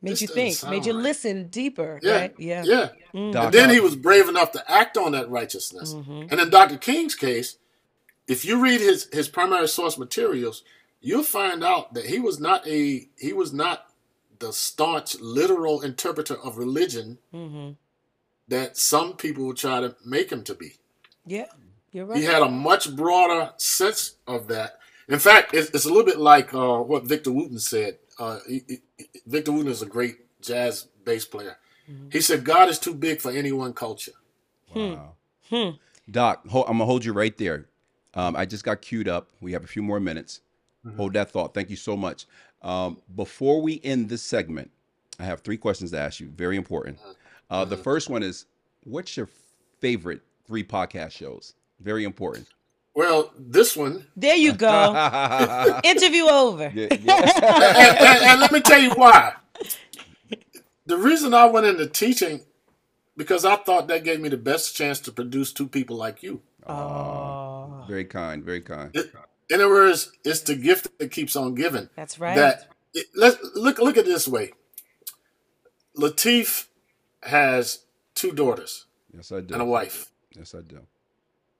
[0.00, 2.34] Made This you think, made you right." listen deeper, Yeah, right?
[2.38, 2.62] Yeah.
[2.64, 2.88] yeah.
[3.14, 3.36] Mm-hmm.
[3.36, 5.92] And then he was brave enough to act on that righteousness.
[5.94, 6.26] Mm-hmm.
[6.30, 6.78] And in Dr.
[6.78, 7.58] King's case,
[8.26, 10.64] if you read his his primary source materials,
[11.02, 13.90] you'll find out that he was not a he was not
[14.38, 17.72] the staunch literal interpreter of religion Mm-hmm.
[18.48, 20.72] that some people would try to make him to be.
[21.26, 21.46] Yeah,
[21.94, 24.78] you're He had a much broader sense of that.
[25.08, 27.98] In fact, it's, it's a little bit like uh, what Victor Wooten said.
[28.18, 31.56] Uh, he, he- Victor Wooten is a great jazz bass player.
[31.90, 32.08] Mm-hmm.
[32.10, 34.12] He said, "God is too big for any one culture."
[34.72, 34.92] Hmm.
[34.94, 35.12] wow.
[35.48, 35.70] Hmm.
[36.10, 37.66] Doc, ho- I'm going to hold you right there.
[38.14, 39.28] Um, I just got queued up.
[39.40, 40.40] We have a few more minutes.
[40.96, 41.54] Hold that thought.
[41.54, 42.26] Thank you so much.
[42.60, 44.70] Um, before we end this segment,
[45.18, 46.28] I have three questions to ask you.
[46.28, 46.98] Very important.
[47.48, 48.44] Uh, the first one is,
[48.84, 49.28] what's your
[49.80, 51.54] favorite three podcast shows?
[51.80, 52.48] Very important.
[52.94, 55.80] Well, this one, There you go.
[55.84, 56.70] Interview over.
[56.74, 56.86] yeah.
[56.90, 59.34] and, and- and let me tell you why.
[60.86, 62.42] The reason I went into teaching,
[63.16, 66.42] because I thought that gave me the best chance to produce two people like you.
[66.66, 68.44] Oh, Very kind.
[68.44, 68.94] Very kind.
[69.50, 71.88] In other words, it's the gift that keeps on giving.
[71.96, 72.36] that's right.
[72.36, 74.52] That it, let's look look at it this way.
[75.98, 76.66] Latif
[77.22, 77.80] has
[78.14, 79.54] two daughters Yes, I do.
[79.54, 80.10] and a wife.
[80.36, 80.80] Yes, I do.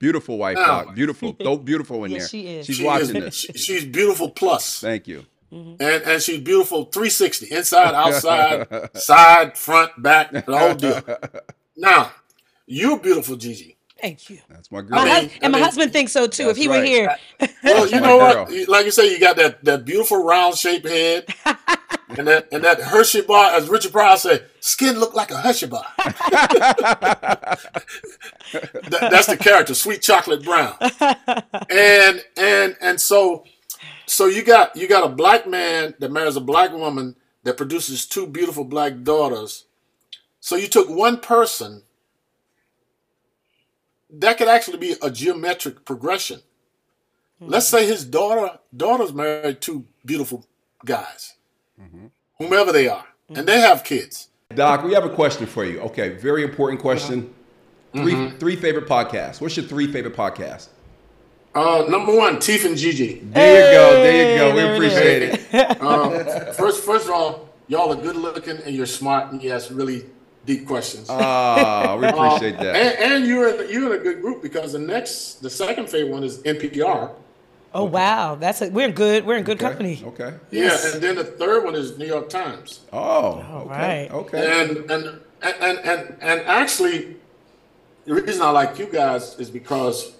[0.05, 0.95] Beautiful wife, Now- Doc.
[0.95, 1.35] Beautiful.
[1.45, 2.27] So beautiful in Yes, there.
[2.29, 2.65] she is.
[2.67, 3.35] She's She watching is, this.
[3.35, 5.25] she- she's beautiful plus, Thank you.
[5.51, 5.81] Mm-hmm.
[5.87, 8.57] and and she's beautiful 360, inside, outside,
[8.97, 11.01] side, front, back, the whole deal.
[11.77, 12.11] Now,
[12.67, 13.71] you're beautiful, Gigi.
[14.01, 14.39] Thank you.
[14.49, 14.99] That's my My girl.
[14.99, 16.43] I mean- and my I mean- husband thinks so too.
[16.43, 17.09] If That's he were here,
[17.63, 18.47] Well, you know what?
[18.49, 18.65] girl.
[18.67, 21.21] Like you say, you got that, that beautiful round shaped head,
[22.09, 25.67] and that and that Hershey bar, as Richard Pryor said, skin look like a Hershey
[25.67, 25.85] bar.
[28.51, 30.75] That- that's the character, sweet chocolate brown.
[31.69, 33.43] And and and so
[34.05, 38.05] so you got you got a black man that marries a black woman that produces
[38.05, 39.65] two beautiful black daughters.
[40.39, 41.83] So you took one person
[44.09, 46.41] that could actually be a geometric progression.
[47.39, 47.77] Let's mm-hmm.
[47.77, 50.45] say his daughter daughter's married two beautiful
[50.83, 51.34] guys,
[52.37, 54.29] whomever they are, and they have kids.
[54.53, 55.79] Doc, we have a question for you.
[55.81, 57.33] Okay, very important question.
[57.93, 58.37] 3 Mm-hmm.
[58.39, 59.39] three favorite podcasts.
[59.39, 60.67] What's your three favorite podcasts?
[61.53, 63.21] Uh, number one, Teef and Gigi.
[63.23, 64.03] There you go.
[64.03, 64.49] There you go.
[64.49, 65.21] Hey, We there it appreciate
[65.53, 65.81] it.
[65.81, 69.69] Um, first, first of all, y'all are good looking and you're smart and you ask
[69.71, 70.03] really
[70.45, 71.07] deep questions.
[71.09, 72.75] Ah, we appreciate Uh, that.
[72.75, 76.11] And, and you're in, you're in a good group because the next, the second favorite
[76.11, 77.11] one is NPR.
[77.75, 79.25] Oh wow, that's a, we're good.
[79.25, 79.67] We're in good Okay.
[79.67, 80.03] company.
[80.05, 80.33] Okay.
[80.51, 82.81] Yeah, and then the third one is New York Times.
[82.91, 83.69] Oh, okay.
[83.69, 84.07] right.
[84.11, 84.61] Okay.
[84.61, 85.03] And and
[85.41, 87.17] and and and actually,
[88.05, 90.13] the reason I like you guys is because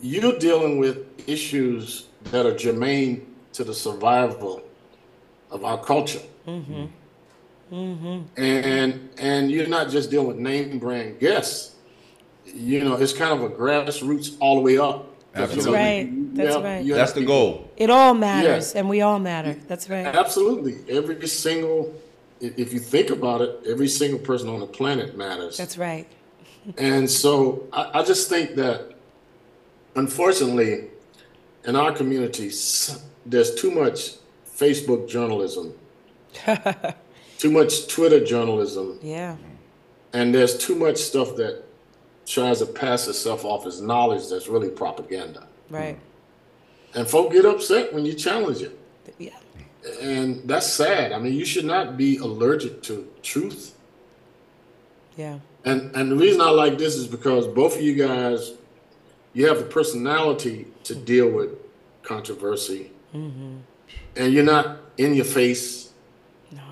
[0.00, 0.98] you're dealing with
[1.28, 4.62] issues that are germane to the survival
[5.50, 6.20] of our culture.
[6.46, 6.86] Mm-hmm.
[7.72, 8.40] Mm-hmm.
[8.40, 11.74] And and you're not just dealing with name brand guests.
[12.44, 15.15] You know, it's kind of a grassroots all the way up.
[15.36, 16.08] That's right.
[16.34, 16.84] That's have- right.
[16.84, 17.70] you That's the goal.
[17.76, 18.80] It all matters, Yeah.
[18.80, 19.56] and we all matter.
[19.68, 20.06] That's right.
[20.06, 20.76] Absolutely.
[20.88, 21.94] Every single,
[22.40, 25.56] if you think about it, every single person on the planet matters.
[25.56, 26.06] That's right.
[26.78, 28.92] And so I, I just think that,
[29.94, 30.88] unfortunately,
[31.64, 34.14] in our communities, there's too much
[34.58, 35.74] Facebook journalism,
[37.38, 39.36] too much Twitter journalism, Yeah.
[40.12, 41.62] and there's too much stuff that
[42.26, 45.46] tries to pass itself off as knowledge that's really propaganda.
[45.70, 45.98] Right.
[46.94, 48.78] And folk get upset when you challenge it.
[49.18, 49.30] Yeah.
[50.02, 51.12] And that's sad.
[51.12, 53.76] I mean, you should not be allergic to truth.
[55.16, 55.38] Yeah.
[55.64, 58.52] And and the reason I like this is because both of you guys,
[59.32, 61.50] you have the personality to deal with
[62.02, 63.56] controversy, mm-hmm.
[64.16, 65.90] and you're not in your face.
[66.52, 66.62] No.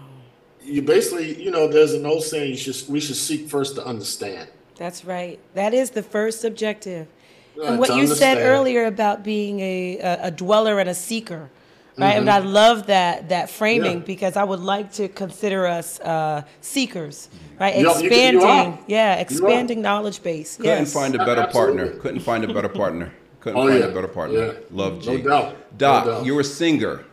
[0.62, 3.84] You basically, you know, there's an old saying: you should we should seek first to
[3.84, 4.48] understand.
[4.76, 5.38] That's right.
[5.54, 7.06] That is the first objective.
[7.58, 10.94] Uh, and what to you said earlier about being a, a, a dweller and a
[10.94, 11.48] seeker,
[11.96, 12.16] right?
[12.18, 14.04] And I love that that framing Yeah.
[14.04, 17.28] because I would like to consider us uh, seekers,
[17.60, 17.76] right?
[17.76, 18.78] You- you- you expanding, are.
[18.88, 19.20] yeah, You are.
[19.22, 20.56] expanding knowledge base.
[20.56, 20.92] Couldn't Yes.
[20.92, 21.76] find a better Absolutely.
[21.84, 22.00] partner.
[22.00, 23.12] Couldn't find a better partner.
[23.40, 23.86] Couldn't Oh, find yeah.
[23.86, 24.46] a better partner.
[24.46, 24.52] Yeah.
[24.72, 25.10] Love G.
[25.10, 25.28] No doubt.
[25.52, 26.24] No Doc, doubt.
[26.26, 27.04] you're a singer.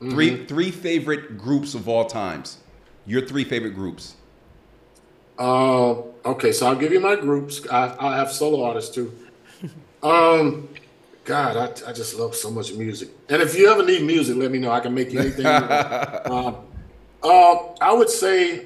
[0.00, 2.56] 3 three favorite groups of all times.
[3.06, 4.14] Your three favorite groups.
[5.40, 7.66] Uh, okay, so I'll give you my groups.
[7.72, 9.12] I, I have solo artists too.
[10.02, 10.70] Um,
[11.26, 13.10] God, I, I just love so much music.
[13.28, 14.70] And if you ever need music, let me know.
[14.70, 15.44] I can make you anything.
[15.44, 16.26] you want.
[16.30, 16.56] um,
[17.22, 18.64] uh, I would say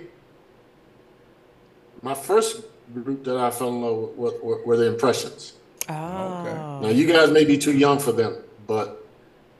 [2.03, 2.63] my first
[2.95, 5.55] group that I fell in love with were, were the Impressions.
[5.89, 5.93] Oh,
[6.83, 8.37] Now, you guys may be too young for them,
[8.69, 9.05] but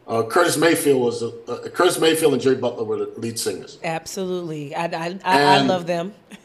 [0.07, 3.79] uh, Curtis Mayfield was a, uh, Curtis Mayfield and Jerry Butler were the lead singers.
[3.83, 4.77] absolutely.
[4.77, 6.15] I, I, I, I love them.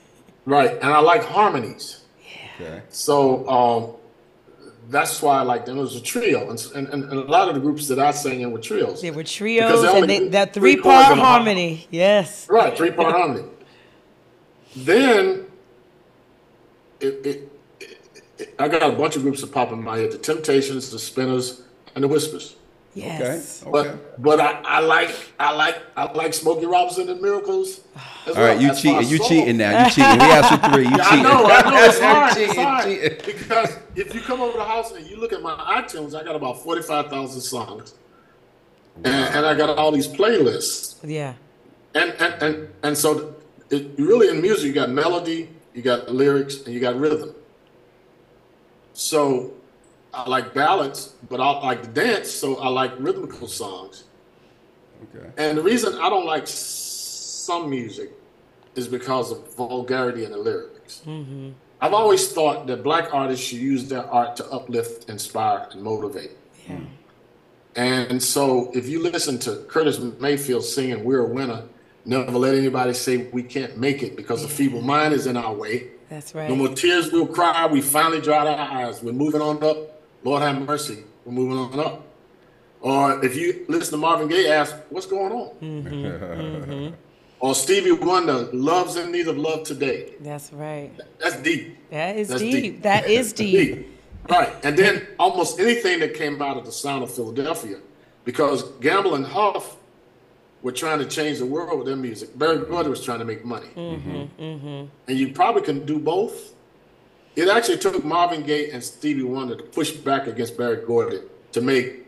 [0.49, 2.01] Right, and I like harmonies.
[2.59, 2.81] Okay.
[2.89, 5.77] So um, that's why I like them.
[5.77, 8.41] It was a trio, and, and, and a lot of the groups that I sang
[8.41, 8.99] in were trios.
[8.99, 11.87] They were Because trios they and they, that three, three part and a har- harmony.
[11.91, 12.47] Yes.
[12.49, 13.47] Right, three part harmony.
[14.75, 15.45] Then
[16.99, 17.95] it, it, it,
[18.39, 20.97] it- I got a bunch of groups that pop in my head: the Temptations, the
[20.97, 21.61] Spinners,
[21.93, 22.55] and the Whispers.
[22.99, 23.63] Yes.
[23.63, 23.71] Okay.
[23.71, 27.81] But but I, I like I like I like Smokey Robinson and Miracles.
[28.27, 28.61] as All right, well.
[28.61, 29.07] you That's cheating.
[29.09, 29.27] You soul.
[29.27, 29.83] cheating now.
[29.85, 30.17] You cheating.
[30.19, 30.83] We asked you three.
[30.85, 31.85] You Yeah, I know, I know.
[31.85, 32.33] It's hard.
[32.33, 33.25] Cheating, It's hard.
[33.25, 36.35] Because if you come over the house and you look at my iTunes, I got
[36.35, 37.93] about 45,000 songs.
[38.97, 40.97] And, and I got all these playlists.
[41.03, 41.33] Yeah.
[41.95, 43.35] And and, and, and so
[43.69, 47.33] it, really in music, you got melody, you got lyrics, and you got rhythm.
[48.93, 49.53] So
[50.13, 54.05] I like ballads, but I like to dance, so I like rhythmical songs.
[55.15, 55.29] Okay.
[55.37, 58.11] And the reason I don't like some music
[58.75, 61.01] is because of vulgarity in the lyrics.
[61.05, 61.51] Mm-hmm.
[61.81, 66.31] I've always thought that black artists should use their art to uplift, inspire, and motivate.
[66.67, 66.77] Yeah.
[66.77, 66.85] Hmm.
[67.75, 71.63] And so if you listen to Curtis Mayfield singing We're a Winner,
[72.03, 75.53] never let anybody say we can't make it because the feeble mind is in our
[75.53, 75.91] way.
[76.09, 76.49] That's right.
[76.49, 77.67] No more tears we'll cry.
[77.67, 79.01] We finally dried our eyes.
[79.01, 79.98] We're moving on up.
[80.23, 81.03] Lord have mercy.
[81.25, 82.05] We're moving on up.
[82.81, 85.49] Or if you listen to Marvin Gaye, ask, what's going on?
[85.61, 86.95] Mm-hmm, mm-hmm.
[87.41, 90.13] Or Stevie Wonder, love's in need of love today.
[90.21, 90.91] That's right.
[91.19, 91.77] That's deep.
[91.89, 92.63] That is That's deep.
[92.63, 92.81] deep.
[92.83, 93.75] That is deep.
[93.75, 93.99] Deep.
[94.29, 94.53] Right.
[94.63, 97.77] And then almost anything that came out of the sound of Philadelphia,
[98.25, 99.77] because Gamble and Huff
[100.61, 102.37] were trying to change the world with their music.
[102.37, 103.69] Berry Gordy was trying to make money.
[103.75, 106.53] Mm-hmm, and you probably can do both.
[107.35, 111.19] It actually took Marvin Gaye and Stevie Wonder to push back against Berry Gordy
[111.53, 112.05] to make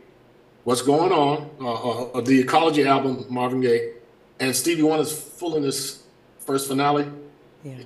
[0.64, 3.94] What's Going On, uh, uh, the Ecology album, Marvin Gaye,
[4.40, 6.04] and Stevie Wonder's Full in this
[6.40, 7.08] first finale.
[7.64, 7.78] Yeah.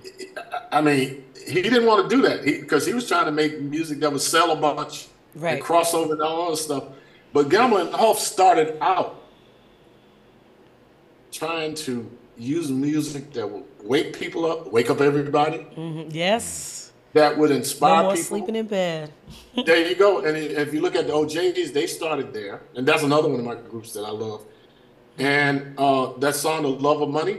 [0.72, 4.00] I mean, he didn't want to do that because he, was trying to make music
[4.00, 5.56] that would sell a bunch Right.
[5.58, 6.86] and crossover and all other stuff.
[7.34, 9.22] But Gamble and Huff started out
[11.32, 16.08] trying to use music that would wake people up, wake up everybody, Mhm.
[16.14, 16.85] Yes.
[17.16, 18.26] That would No inspire more people.
[18.26, 19.12] sleeping in bed.
[19.66, 20.20] There you go.
[20.26, 23.46] And if you look at the O'Jays, they started there, and that's another one of
[23.46, 24.42] my groups that I love.
[25.18, 27.38] And uh, that song, "The Love of Money,"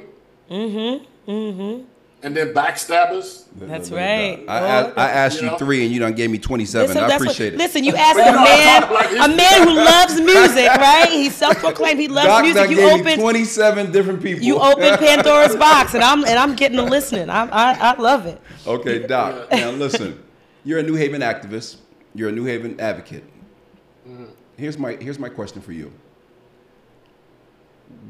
[0.50, 1.30] Mm-hmm.
[1.30, 1.74] Mm-hmm.
[2.22, 3.44] And then Backstabbers.
[3.56, 4.44] That's right.
[4.48, 5.58] I, I, I asked You you know?
[5.58, 6.88] three, and you done gave me twenty-seven.
[6.88, 7.58] Listen, I that's what- appreciate it.
[7.58, 11.08] Listen, you asked a man, like a man who loves music, right?
[11.10, 12.00] He's self-proclaimed.
[12.00, 12.62] He loves Doc music.
[12.62, 14.42] done You gave me opened, twenty-seven different people.
[14.44, 17.30] you opened Pandora's box, and I'm and I'm getting to listening.
[17.30, 18.40] I I, I love it.
[18.66, 19.50] Okay, Doc.
[19.52, 20.22] Now listen,
[20.64, 21.76] you're a New Haven activist.
[22.14, 23.24] You're a New Haven advocate.
[24.08, 24.24] Mm-hmm.
[24.56, 25.92] Here's my here's my question for you.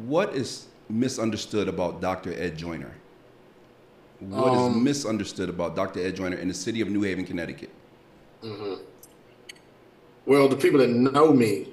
[0.07, 2.33] What is misunderstood about Dr.
[2.33, 2.93] Ed Joyner?
[4.21, 6.01] What is Um, misunderstood about Dr.
[6.01, 7.71] Ed Joyner in the city of New Haven, Connecticut?
[10.25, 11.69] Well, the people that know me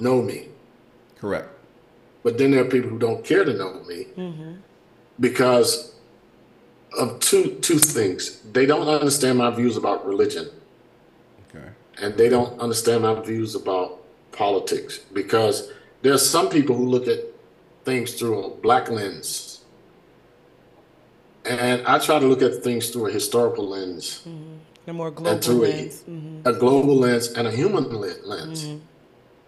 [0.00, 0.48] know me.
[1.18, 1.48] Correct.
[2.22, 4.06] But then there are people who don't care to know me
[5.20, 5.92] because
[6.98, 8.40] of two two things.
[8.52, 10.48] They don't understand my views about religion,
[11.48, 11.68] Okay.
[12.00, 14.00] and they don't understand my views about
[14.32, 15.00] politics.
[15.12, 15.68] Because
[16.02, 17.20] there are some people who look at
[17.84, 19.51] things through a black lens,
[21.44, 24.52] and I try to look at things through a historical lens, mm-hmm.
[24.84, 26.04] The more and through lens.
[26.44, 28.64] a, a global lens and a human le- lens.
[28.64, 28.84] Mm-hmm.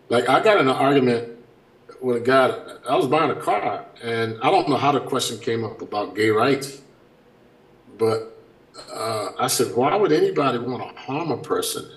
[0.09, 1.39] Like I got in an argument
[2.01, 2.57] with a guy.
[2.89, 6.15] I was buying a car, and I don't know how the question came up about
[6.15, 6.83] gay rights,
[7.99, 8.39] but
[8.93, 11.91] uh, I said, "Why would anybody want to harm a person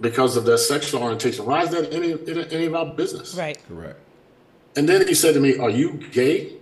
[0.00, 1.46] because of their sexual orientation?
[1.46, 3.58] Why is that any any, any of our business?" Right.
[3.68, 4.00] Correct.
[4.76, 6.54] And then he said to me, "Are you gay?"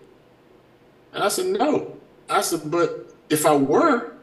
[1.15, 1.98] And I said, "No."
[2.29, 4.15] I said, "But if I were."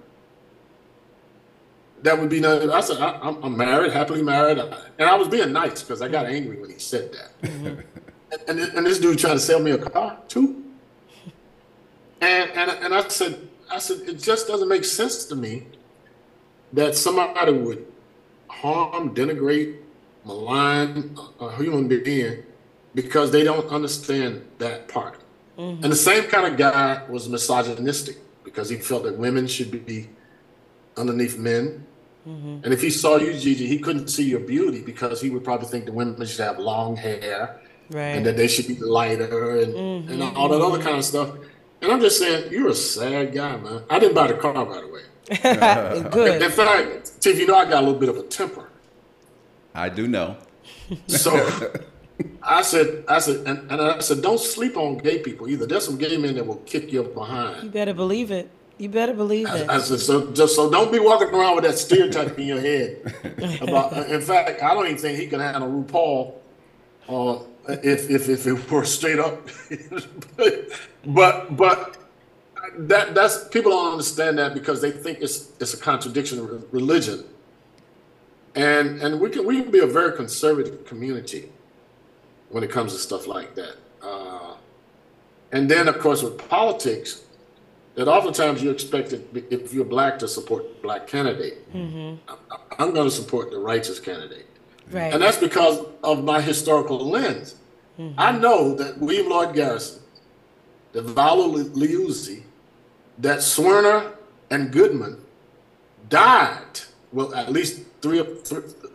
[2.02, 2.70] That would be nothing.
[2.70, 4.60] I said, I, I'm, I'm married, happily married.
[4.60, 7.42] And I was being nice because I got angry when he said that.
[7.42, 7.80] Mm-hmm.
[8.48, 10.64] and, and, and this dude trying to sell me a car too.
[12.22, 15.66] And, and, and I said, I said, it just doesn't make sense to me
[16.74, 17.88] that somebody would
[18.50, 19.78] harm, denigrate,
[20.26, 22.44] malign a a human being
[22.94, 25.20] because they don't understand that part.
[25.58, 25.84] Mm-hmm.
[25.84, 30.10] And the same kind of guy was misogynistic because he felt that women should be
[30.98, 31.86] underneath men.
[32.28, 32.64] Mm-hmm.
[32.64, 35.68] And if he saw you, Gigi, he couldn't see your beauty because he would probably
[35.68, 37.62] think the women should have long hair
[37.94, 40.12] and that they should be lighter and, mm-hmm.
[40.12, 41.36] and all that other kind of stuff.
[41.82, 43.84] And I'm just saying, you're a sad guy, man.
[43.90, 45.02] I didn't buy the car, by the way.
[46.10, 46.34] Good.
[46.34, 46.52] In Good.
[46.52, 48.70] fact, Tiff, you know I got a little bit of a temper.
[49.74, 50.38] I do know.
[51.08, 51.72] So
[52.42, 55.66] I said, I said, and, and I said, don't sleep on gay people either.
[55.66, 57.64] There's some gay men that will kick you behind.
[57.64, 58.50] You better believe it.
[58.78, 59.70] You better believe it.
[59.70, 63.14] I said, so just so don't be walking around with that stereotype in your head.
[63.62, 66.36] About, in fact, I don't even think he could handle RuPaul,
[67.08, 67.44] uh,
[67.84, 69.48] if if if it were straight up.
[71.06, 71.98] but but
[72.78, 77.24] that that's people don't understand that because they think it's it's a contradiction of religion.
[78.56, 81.50] and and we can we can be a very conservative community
[82.50, 83.76] when it comes to stuff like that.
[84.02, 84.56] Uh,
[85.52, 87.22] and then, of course, with politics,
[87.96, 91.66] that oftentimes you expect it, if you're black to support black candidate.
[91.74, 92.18] I,
[92.78, 94.46] I'm going to support the righteous candidate,
[94.92, 95.14] Right.
[95.14, 97.56] and that's because of my historical lens.
[98.18, 100.02] I know that William Lloyd Garrison,
[100.92, 102.44] that Viola Liuzzo,
[103.20, 104.12] that Schwerner
[104.52, 105.22] and Goodman
[106.10, 106.82] died.
[107.14, 108.28] Well, at least three of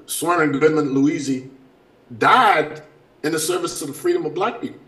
[0.06, 1.48] Schwerner, Goodman, Liuzzo
[2.18, 2.82] died
[3.22, 4.80] in the service of the freedom of black people.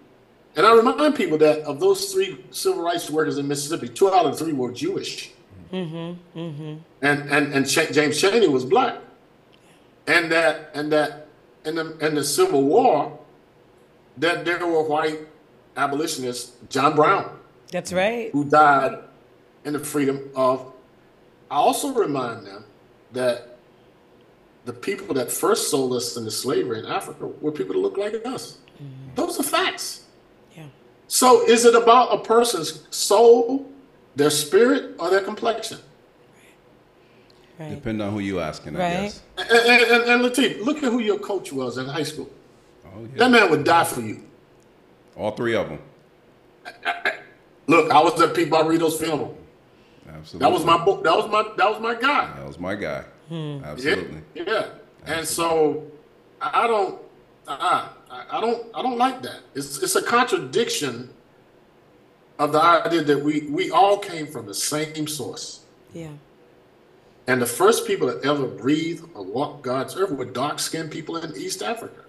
[0.57, 4.27] And I remind people that of those three civil rights workers in Mississippi, two out
[4.27, 5.33] of three were Jewish.
[5.73, 6.77] Mm-hmm, mm-hmm.
[7.01, 8.97] And and and Ch- James Chaney was black.
[10.07, 11.29] And that and that
[11.65, 13.19] in the in the Civil War,
[14.19, 15.21] that there were white
[15.77, 17.39] abolitionists, John Brown,
[17.71, 18.31] That's right.
[18.33, 18.99] who died
[19.65, 20.73] in the freedom of.
[21.51, 22.65] I also remind them
[23.13, 23.52] that
[24.65, 28.15] the people that first sold us into slavery in Africa were people that looked like
[28.27, 28.59] us.
[28.83, 29.15] Mm.
[29.15, 30.05] Those are facts.
[30.57, 30.67] Yeah.
[31.09, 33.71] So is it about a person's soul,
[34.15, 35.79] their spirit, or their complexion?
[37.59, 37.71] Right.
[37.71, 39.23] Depend on who you're asking, I guess.
[39.37, 42.31] And, and, and, and Latif, look at who your coach was in high school.
[42.87, 43.19] Oh yeah.
[43.19, 44.23] That man would die for you.
[45.17, 45.79] All three of them.
[47.67, 49.37] Look, I was at Pete Barbarito's funeral.
[50.09, 50.47] Absolutely.
[50.47, 51.05] That was my book.
[51.05, 52.33] That was my that was my guy.
[52.37, 53.05] That was my guy.
[53.33, 53.65] Hmm.
[53.65, 54.21] Absolutely.
[54.35, 54.67] Yeah, yeah.
[55.07, 55.85] And so
[56.41, 57.01] I I don't,
[57.49, 59.41] uh, I, I don't, I don't like that.
[59.55, 61.09] It's it's a contradiction
[62.39, 65.61] of the idea that we we all came from the same source,
[65.95, 66.11] Yeah.
[67.27, 71.17] and the first people that ever breathed or walked God's earth were dark skinned people
[71.17, 72.03] in East Africa.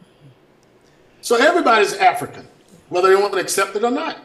[1.21, 2.45] So everybody's African,
[2.89, 4.17] whether they want to accept it or not.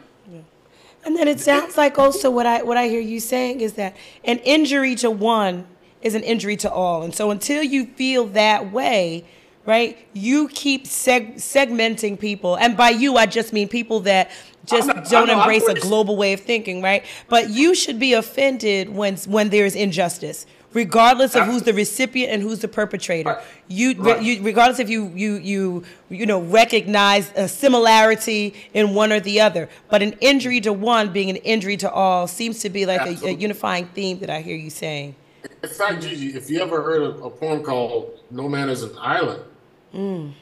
[1.05, 3.97] And then it sounds like also what I what I hear you saying is that
[4.25, 5.65] an injury to one
[6.03, 7.03] is an injury to all.
[7.03, 9.25] And so until you feel that way,
[9.67, 12.57] right, you keep seg- segmenting people.
[12.57, 14.31] And by you, I just mean people that
[14.67, 17.05] just I don't know, embrace a global way of thinking, right?
[17.29, 20.47] But you should be offended when when there is injustice.
[20.75, 23.43] Regardless of who's the recipient and who's the perpetrator, Right.
[23.69, 24.23] you, Right.
[24.23, 29.41] you regardless if you you you you know recognize a similarity in one or the
[29.41, 33.01] other, but an injury to one being an injury to all seems to be like
[33.01, 35.15] a, a unifying theme that I hear you saying.
[35.63, 38.97] In fact, Gigi, if you ever heard of a poem called "No Man Is an
[38.99, 39.43] Island,"
[39.95, 40.33] mm.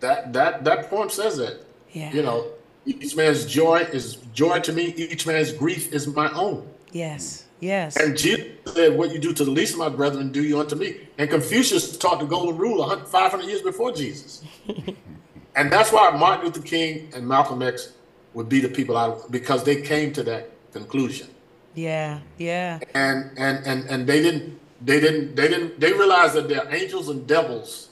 [0.00, 1.64] that that that poem says that.
[1.92, 2.12] Yeah.
[2.12, 2.46] You know,
[2.86, 4.86] each man's joy is joy to me.
[4.96, 6.66] Each man's grief is my own.
[6.92, 7.42] Yes.
[7.42, 7.46] Mm.
[7.60, 7.96] Yes.
[7.96, 10.76] And Jesus said, "What you do to the least of my brethren, do you unto
[10.76, 14.42] me." And Confucius taught the golden rule 500 years before Jesus.
[15.56, 17.92] and that's why Martin Luther King and Malcolm X
[18.32, 21.28] would be the people out because they came to that conclusion.
[21.74, 22.20] Yeah.
[22.38, 22.80] Yeah.
[22.94, 26.74] and and and and they didn't they didn't they didn't they realized that there are
[26.74, 27.90] angels and devils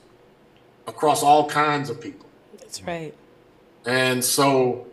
[0.86, 2.26] across all kinds of people
[2.58, 3.14] That's right.
[3.86, 4.86] and so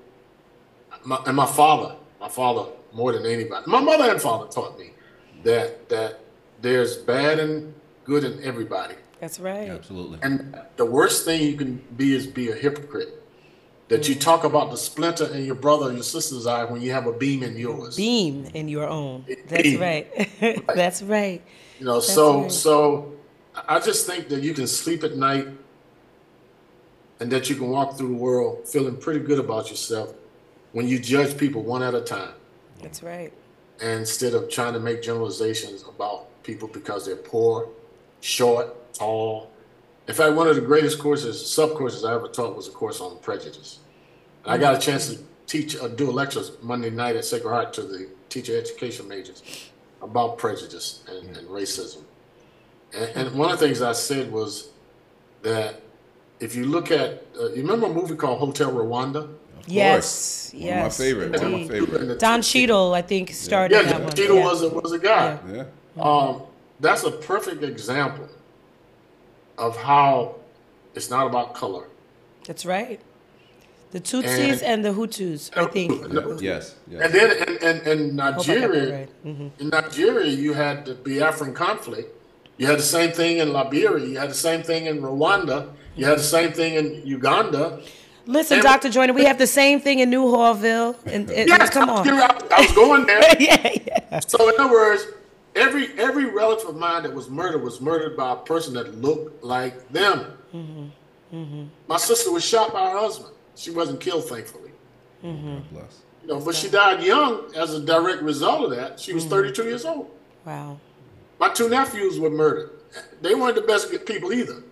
[1.04, 4.92] my, and my father my father more than anybody my mother and father taught me
[5.44, 6.20] that that
[6.62, 7.74] there's bad and
[8.04, 9.70] good in everybody That's right.
[9.70, 10.20] Absolutely.
[10.22, 13.24] and the worst thing you can be is be a hypocrite
[13.88, 14.22] that you mm.
[14.22, 17.14] talk about the splinter in your brother or your sister's eye when you have a
[17.14, 19.26] beam in yours Beam in your own.
[19.48, 19.80] That's Beam.
[19.82, 20.30] right.
[20.76, 21.42] That's right.
[21.80, 22.52] You know, so right.
[22.52, 23.14] so
[23.68, 25.48] I just think that you can sleep at night
[27.20, 30.14] and that you can walk through the world feeling pretty good about yourself
[30.74, 32.34] when you judge people one at a time
[32.82, 33.32] That's right.
[33.82, 37.70] And instead of trying to make generalizations about people because they're poor,
[38.22, 39.52] short, tall.
[40.08, 43.02] In fact, one of the greatest courses, sub courses I ever taught was a course
[43.02, 43.80] on prejudice.
[44.44, 47.50] And I got a chance to teach, uh, do a lecture Monday night at Sacred
[47.50, 52.04] Heart to the teacher education majors about prejudice and, and racism.
[52.94, 54.70] And, and one of the things I said was
[55.42, 55.82] that
[56.40, 59.30] if you look at, uh, you remember a movie called Hotel Rwanda?
[59.66, 60.52] Yes.
[60.52, 60.54] course.
[60.54, 60.70] Yes.
[60.70, 61.42] One of my favorite.
[61.42, 62.20] One of my favorite.
[62.20, 64.14] Don Cheadle, I think, started Yeah, that one.
[64.14, 64.44] Tito yeah.
[64.44, 65.40] was a, was a guy.
[65.52, 65.66] Yeah.
[66.00, 66.44] Um,
[66.80, 68.30] that's a perfect example
[69.58, 70.36] of how
[70.94, 71.88] it's not about color.
[72.48, 73.00] That's right.
[73.92, 75.92] The Tutsis and, the Hutus, I think.
[76.42, 76.76] Yes.
[76.88, 77.02] Yes.
[77.06, 79.26] And then in, in, in Hope I got that Nigeria, right.
[79.26, 79.52] Mhm.
[79.60, 82.12] in Nigeria, you had the Biafran conflict.
[82.58, 84.06] You had the same thing in Liberia.
[84.06, 85.70] You had the same thing in Rwanda.
[85.96, 87.82] You had the same thing in Uganda.
[88.26, 88.90] Listen, And- Dr.
[88.90, 90.96] Joyner, we have the same thing in Newhallville.
[91.06, 92.08] And, and Yes, come on.
[92.10, 93.22] I was going there.
[93.40, 94.20] yeah, yeah.
[94.28, 95.06] So in other words,
[95.56, 99.44] every every relative of mine that was murdered was murdered by a person that looked
[99.44, 100.38] like them.
[100.54, 101.36] Mm-hmm.
[101.36, 101.64] Mm-hmm.
[101.88, 103.34] My sister was shot by her husband.
[103.56, 104.72] She wasn't killed, thankfully.
[105.24, 105.56] Mm-hmm.
[105.56, 106.02] God bless.
[106.22, 109.00] You know, but she died young as a direct result of that.
[109.00, 110.10] She was 32 years old.
[110.44, 110.80] Wow.
[111.40, 112.76] My two nephews were murdered
[113.22, 114.64] they weren't the best people either.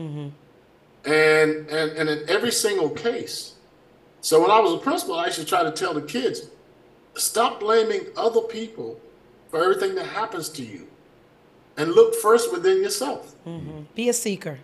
[0.00, 0.28] Mm-hmm.
[1.04, 3.54] And, and and in every single case.
[4.20, 6.48] So when I was a principal, I used to try to tell the kids,
[7.14, 9.00] stop blaming other people
[9.48, 10.86] for everything that happens to you,
[11.76, 13.34] and look first within yourself.
[13.46, 13.82] Mm-hmm.
[13.94, 14.58] Be a seeker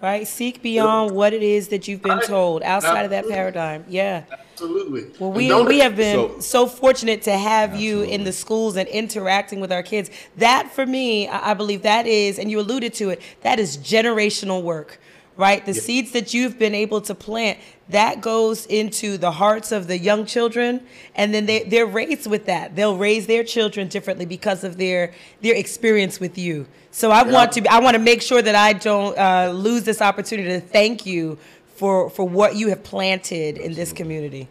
[0.00, 0.26] right?
[0.26, 3.84] Seek beyond what it is that you've been told outside of that paradigm.
[3.88, 4.24] Yeah.
[4.30, 5.06] Absolutely.
[5.18, 7.86] Well, we, we have been so, so fortunate to have absolutely.
[7.86, 10.10] you in the schools and interacting with our kids.
[10.36, 14.62] That, for me, I believe that is, and you alluded to it, that is generational
[14.62, 15.00] work
[15.38, 15.64] right?
[15.64, 17.58] The seeds that you've been able to plant,
[17.88, 20.84] that goes into the hearts of the young children,
[21.14, 22.76] and then they, they're raised with that.
[22.76, 26.66] They'll raise their children differently because of their their experience with you.
[26.90, 30.02] So I want to I want to make sure that I don't uh, lose this
[30.02, 31.38] opportunity to thank you
[31.76, 34.48] for for what you have planted in this community.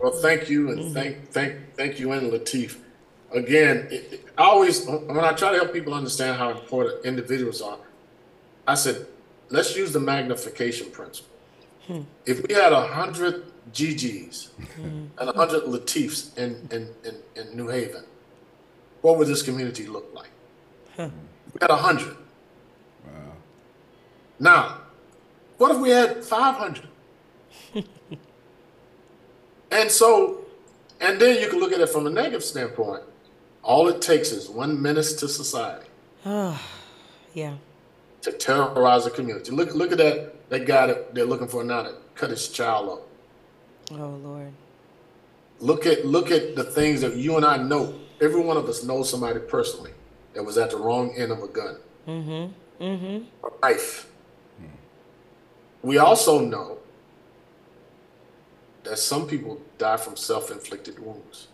[0.00, 0.94] Well, thank you, and mm-hmm.
[0.94, 2.78] thank thank thank you, and Latif.
[3.32, 7.60] Again, it, it, I always when I try to help people understand how important individuals
[7.60, 7.78] are,
[8.66, 9.06] I said
[9.52, 11.30] let's use the magnification principle.
[11.86, 12.00] Hmm.
[12.26, 15.06] If we had a hundred GGs hmm.
[15.18, 18.04] and a hundred Latifs in, in, in, in, New Haven,
[19.02, 20.30] what would this community look like?
[20.96, 21.10] Huh.
[21.52, 22.16] We had a hundred.
[23.06, 23.32] Wow.
[24.38, 24.78] Now,
[25.58, 26.88] what if we had five hundred?
[29.70, 30.44] and so,
[31.00, 33.02] and then you can look at it from a negative standpoint.
[33.62, 35.86] All it takes is one menace to society.
[36.24, 36.60] Oh,
[37.34, 37.54] yeah
[38.22, 39.50] to terrorize the community.
[39.50, 42.88] Look, look at that that guy that they're looking for now to cut his child
[42.88, 43.08] up.
[43.92, 44.52] Oh Lord.
[45.60, 47.94] Look at look at the things that you and I know.
[48.20, 49.92] Every one of us knows somebody personally
[50.34, 51.76] that was at the wrong end of a gun.
[52.06, 52.84] Mm-hmm.
[52.84, 53.46] Mm-hmm.
[53.46, 54.08] A knife.
[55.82, 56.78] We also know
[58.84, 61.48] that some people die from self-inflicted wounds.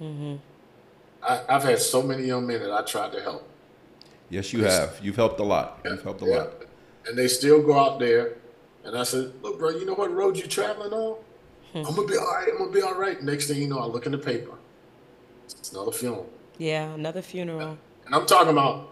[0.00, 0.36] Mm-hmm.
[1.22, 3.49] I, I've had so many young men that I tried to help
[4.30, 4.98] Yes, you have.
[5.02, 5.80] You've helped a lot.
[5.84, 6.36] You've helped a yeah.
[6.36, 6.50] lot.
[7.06, 8.36] And they still go out there.
[8.84, 11.16] And I said, look, bro, you know what road you're traveling on?
[11.72, 11.78] Hmm.
[11.78, 12.48] I'm gonna be all right.
[12.50, 13.22] I'm gonna be all right.
[13.22, 14.52] Next thing you know, I look in the paper.
[15.44, 16.30] It's another funeral.
[16.58, 17.78] Yeah, another funeral.
[18.06, 18.90] And I'm talking about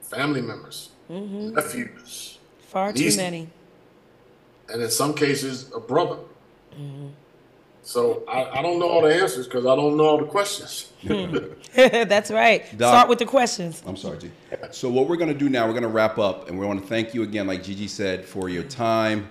[0.00, 1.54] family members, mm-hmm.
[1.54, 2.38] nephews.
[2.60, 3.48] Far too many.
[4.68, 6.18] And in some cases, a brother.
[6.74, 7.08] Mm-hmm.
[7.86, 10.90] So I, I, don't know all the answers because I don't know all the questions.
[11.76, 12.62] That's right.
[12.76, 13.80] Doc, Start with the questions.
[13.86, 14.30] I'm sorry, G.
[14.72, 16.82] So what we're going to do now, we're going to wrap up, and we want
[16.82, 19.30] to thank you again, like Gigi said, for your time.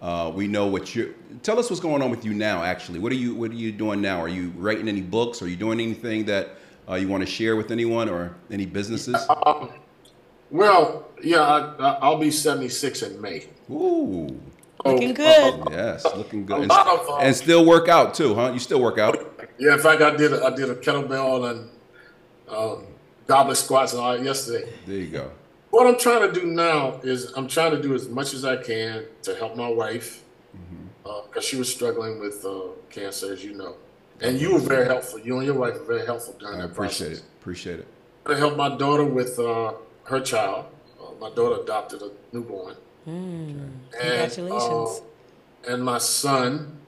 [0.00, 2.62] Uh, we know what you tell us what's going on with you now.
[2.62, 4.20] Actually, what are you what are you doing now?
[4.20, 5.42] Are you writing any books?
[5.42, 6.50] Are you doing anything that
[6.88, 9.16] uh, you want to share with anyone or any businesses?
[9.28, 9.70] Um,
[10.52, 13.46] well, yeah, I, will be 76 in May.
[13.68, 14.40] Ooh.
[14.92, 15.64] Looking good.
[15.70, 16.62] yes, looking good.
[16.62, 18.52] And, of, uh, and, still work out too, huh?
[18.52, 19.18] You still work out?
[19.58, 21.70] Yeah, in fact, I did a, I did a kettlebell and
[22.48, 22.86] um,
[23.26, 24.70] goblet squats and all that yesterday.
[24.86, 25.30] There you go.
[25.70, 28.56] What I'm trying to do now is I'm trying to do as much as I
[28.56, 30.22] can to help my wife
[30.52, 30.62] because
[31.04, 31.38] mm-hmm.
[31.38, 33.76] uh, she was struggling with uh, cancer, as you know.
[34.20, 35.20] And you were very helpful.
[35.20, 37.24] You and your wife were very helpful during I that appreciate process.
[37.24, 37.40] it.
[37.40, 37.88] Appreciate it.
[38.26, 39.74] I helped my daughter with uh,
[40.04, 40.66] her child.
[41.00, 42.76] Uh, my daughter adopted a newborn.
[43.06, 45.02] Mm, congratulations.
[45.62, 46.78] And, uh, and my son,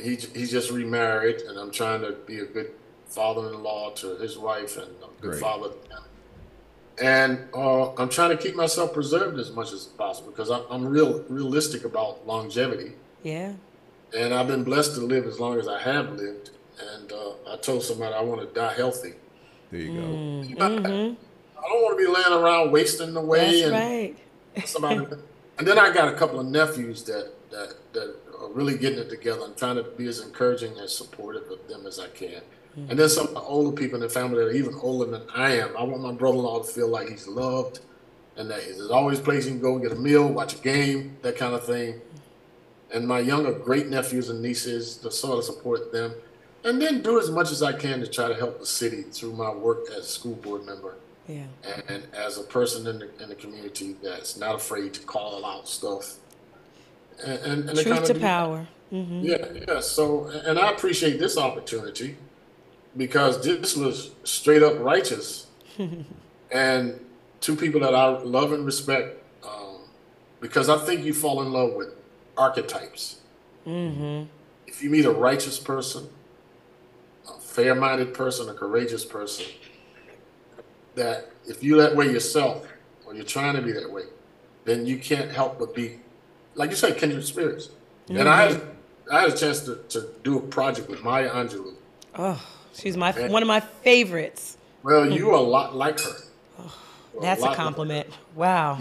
[0.00, 2.72] he he just remarried, and I'm trying to be a good
[3.08, 5.40] father-in-law to his wife and a good Great.
[5.40, 6.02] father to them.
[7.00, 10.86] And uh, I'm trying to keep myself preserved as much as possible because I'm, I'm
[10.86, 12.92] real realistic about longevity.
[13.22, 13.52] Yeah.
[14.16, 16.50] And I've been blessed to live as long as I have lived.
[16.96, 19.14] And uh, I told somebody I want to die healthy.
[19.70, 20.06] There you go.
[20.06, 20.58] Mm, mm-hmm.
[21.58, 23.62] I don't want to be laying around wasting away.
[23.62, 24.23] That's and, right
[24.64, 25.06] somebody.
[25.58, 29.08] and then I got a couple of nephews that that that are really getting it
[29.08, 32.42] together and trying to be as encouraging and supportive of them as I can.
[32.76, 32.90] Mm-hmm.
[32.90, 35.52] And then some the older people in the family that are even older than I
[35.58, 35.76] am.
[35.76, 37.80] I want my brother-in-law to feel like he's loved,
[38.36, 41.16] and that there's always a place he can go get a meal, watch a game,
[41.22, 42.00] that kind of thing.
[42.92, 46.14] And my younger great nephews and nieces to sort of support them,
[46.64, 49.34] and then do as much as I can to try to help the city through
[49.34, 50.96] my work as a school board member
[51.28, 51.44] yeah.
[51.88, 55.68] And, as a person in the, in the community that's not afraid to call out
[55.68, 56.16] stuff.
[57.24, 58.66] And, and, and Truth to power.
[58.92, 59.20] Mm-hmm.
[59.22, 59.80] Yeah, yeah.
[59.80, 62.16] So, and I appreciate this opportunity
[62.96, 65.46] because this was straight up righteous.
[66.50, 67.00] and
[67.40, 69.80] two people that I love and respect um,
[70.40, 71.88] because I think you fall in love with
[72.36, 73.20] archetypes.
[73.66, 74.24] Mm-hmm.
[74.66, 76.08] If you meet a righteous person,
[77.28, 79.46] a fair minded person, a courageous person,
[80.94, 82.66] that if you that way yourself,
[83.06, 84.04] or you're trying to be that way,
[84.64, 86.00] then you can't help but be,
[86.54, 87.68] like you said, kindred spirits.
[88.06, 88.18] Mm-hmm.
[88.18, 88.62] And I had,
[89.10, 91.74] I had a chance to, to do a project with Maya Angelou.
[92.16, 92.42] Oh,
[92.72, 94.56] she's my and, one of my favorites.
[94.82, 96.16] Well, you are a lot like her.
[96.58, 96.74] Oh,
[97.20, 98.08] That's a lot of- compliment.
[98.34, 98.78] Wow.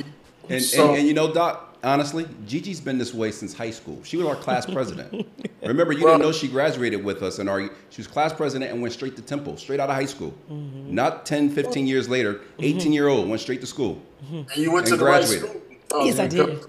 [0.49, 3.99] And, So- and, and you know, Doc, honestly, Gigi's been this way since high school.
[4.03, 5.27] She was our class president.
[5.61, 8.81] Remember, you didn't know she graduated with us, and our she was class president and
[8.81, 10.33] went straight to Temple, straight out of high school.
[10.51, 10.93] Mm-hmm.
[10.93, 14.01] Not 10, 15 years later, 18 year old went straight to school.
[14.31, 15.61] And you went and to the right school.
[15.91, 16.65] Oh, Yes, I did.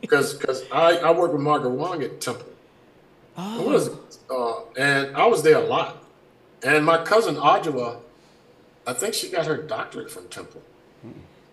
[0.00, 2.48] Because because I, I worked with Margaret Wong at Temple.
[3.36, 3.62] Oh.
[3.62, 3.94] What is it?
[4.30, 6.02] Uh, and I was there a lot.
[6.62, 7.98] And my cousin Audra,
[8.86, 10.62] I think she got her doctorate from Temple.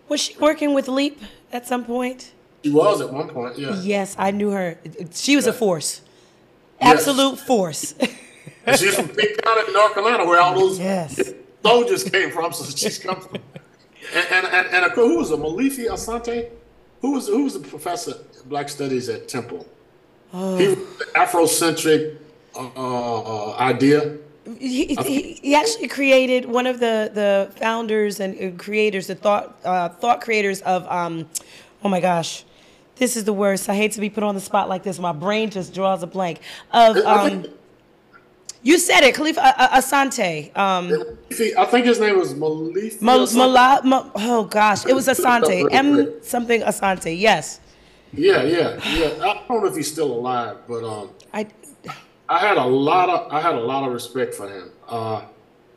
[0.07, 1.21] Was she working with Leap
[1.53, 2.33] at some point?
[2.63, 3.79] She was at one point, yeah.
[3.81, 4.77] Yes, I knew her.
[5.13, 6.01] She was a force.
[6.79, 6.99] Yes.
[6.99, 7.95] Absolute force.
[8.65, 11.19] And she's from Peak County, North Carolina, where all those Yes.
[11.63, 12.53] soldiers came from.
[12.53, 13.39] So she's come from.
[14.13, 15.39] And and and, and of course, who was it?
[15.39, 16.49] Molefi Asante?
[17.01, 19.65] Who was who was the professor of Black Studies at Temple?
[20.33, 20.57] Oh.
[20.57, 22.17] He was the Afrocentric
[22.55, 24.17] uh, uh, idea.
[24.59, 29.55] he, he, he actually created one of the, the founders and uh, creators, the thought
[29.65, 31.27] uh, thought creators of um,
[31.83, 32.43] oh my gosh,
[33.01, 33.67] this is the worst.
[33.67, 34.99] I hate to be put on the spot like this.
[34.99, 36.39] My brain just draws a blank.
[36.69, 37.47] Of um,
[38.61, 40.55] you said it, Khalifa uh, uh, Asante.
[40.55, 43.01] Um, Molefi- I think his name was Molefi.
[43.01, 45.67] Mal- Mala- Ma- oh gosh, it was Asante.
[45.71, 47.19] M something Asante.
[47.19, 47.59] Yes,
[48.13, 49.07] Yeah, yeah, yeah.
[49.25, 51.47] I don't know if he's still alive, but um, I.
[52.29, 54.69] I had a lot of I had a lot of respect for him.
[54.87, 55.23] Uh,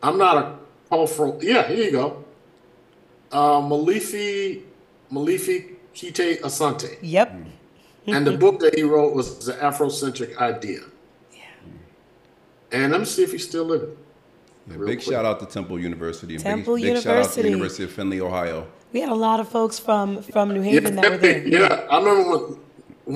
[0.03, 0.57] I'm not a
[0.91, 1.41] cultural.
[1.43, 2.22] Yeah, here you go.
[3.33, 4.61] Uh, Molefi
[5.11, 7.35] Molefi Kete Asante, Yep.
[8.07, 10.81] and the book that he wrote was the Afrocentric Idea.
[11.33, 11.39] Yeah.
[12.73, 13.97] And let me see if he's still living.
[14.69, 15.03] Yeah, big quick.
[15.03, 16.35] shout out to Temple University.
[16.35, 17.51] And Temple big, big shout out to the University.
[17.51, 18.67] University of Findlay, Ohio.
[18.93, 21.47] We had a lot of folks from from New Haven that were there.
[21.47, 22.59] yeah, I remember when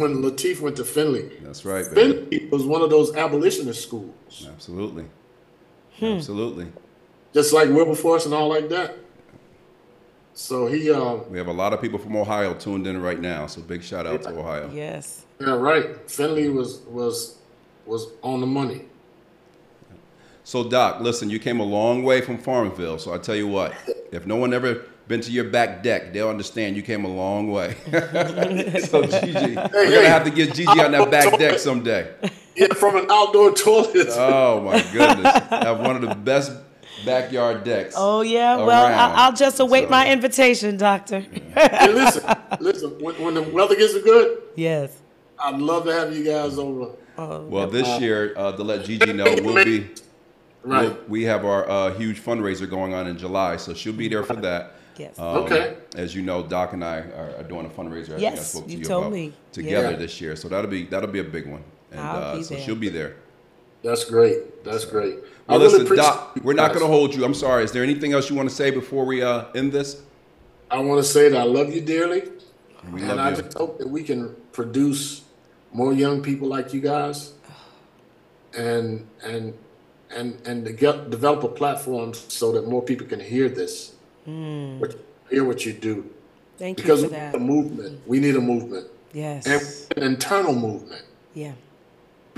[0.01, 1.31] when Latif went to Findlay.
[1.43, 2.13] That's right, baby.
[2.19, 5.05] Findlay was one of those abolitionist schools, Absolutely.
[5.99, 6.05] Hmm.
[6.19, 6.67] Absolutely.
[7.33, 8.97] just like Wilberforce and all like that.
[10.39, 13.49] So he, um, We have a lot of people from Ohio tuned in right now,
[13.49, 14.71] so big shout out to Ohio.
[14.73, 15.25] Yes.
[15.41, 16.09] yeah, right.
[16.09, 17.39] Findlay was was
[17.87, 18.83] was on the money.
[20.45, 23.01] So, Doc, listen, you came a long way from Farmville.
[23.01, 23.75] So, I tell you what,
[24.13, 27.51] if no one ever been to your back deck, they'll understand you came a long
[27.51, 27.75] way.
[28.89, 29.91] so, Gigi, we're hey.
[29.93, 32.15] gonna have to get Gigi on that back deck someday.
[32.55, 34.07] Yeah, from an outdoor toilet.
[34.13, 36.53] Oh my goodness, have one of the best
[37.05, 37.95] backyard decks.
[37.97, 38.57] Oh yeah.
[38.57, 38.93] Well, around.
[38.93, 41.21] I, I'll just await So- my invitation, Doctor.
[41.55, 42.91] hey, listen, listen.
[43.01, 44.97] When, when the weather gets good, yes.
[45.39, 46.93] I'd love to have you guys over.
[47.17, 49.89] Well, this year, uh, to let Gigi know, we'll be
[50.65, 50.89] Right.
[50.89, 54.23] we'll- we have our uh, huge fundraiser going on in July, so she'll be there
[54.25, 54.75] for that.
[54.97, 55.17] Yes.
[55.19, 55.77] Um, Okay.
[55.97, 58.15] As you know, Doc and I are, are doing a fundraiser.
[58.15, 59.33] I think I Yes, spoke to you you, told about me.
[59.53, 59.97] together Yeah.
[59.97, 60.35] this year.
[60.37, 61.63] So that'll be that'll be a big one.
[61.93, 62.65] And I'll uh, be so there.
[62.65, 63.15] she'll be there.
[63.83, 64.65] That's great.
[64.65, 65.15] That's great.
[65.49, 67.25] I Well, really listen, appreciate Doc, we're not going to hold you.
[67.25, 67.65] I'm sorry.
[67.65, 70.03] Is there anything else you want to say before we uh, end this?
[70.71, 72.25] I want to say that I love you dearly,
[72.93, 73.37] We and I you.
[73.37, 75.23] just hope that we can produce
[75.73, 77.33] more young people like you guys,
[78.57, 79.55] and and
[80.15, 83.93] and and to get, develop a platform so that more people can hear this,
[84.25, 84.97] what,
[85.31, 86.05] hear what you do,
[86.59, 87.35] Thank you because for we need that.
[87.35, 88.01] a movement.
[88.07, 89.47] We need a movement, Yes.
[89.47, 91.03] and an internal movement.
[91.35, 91.53] Yeah.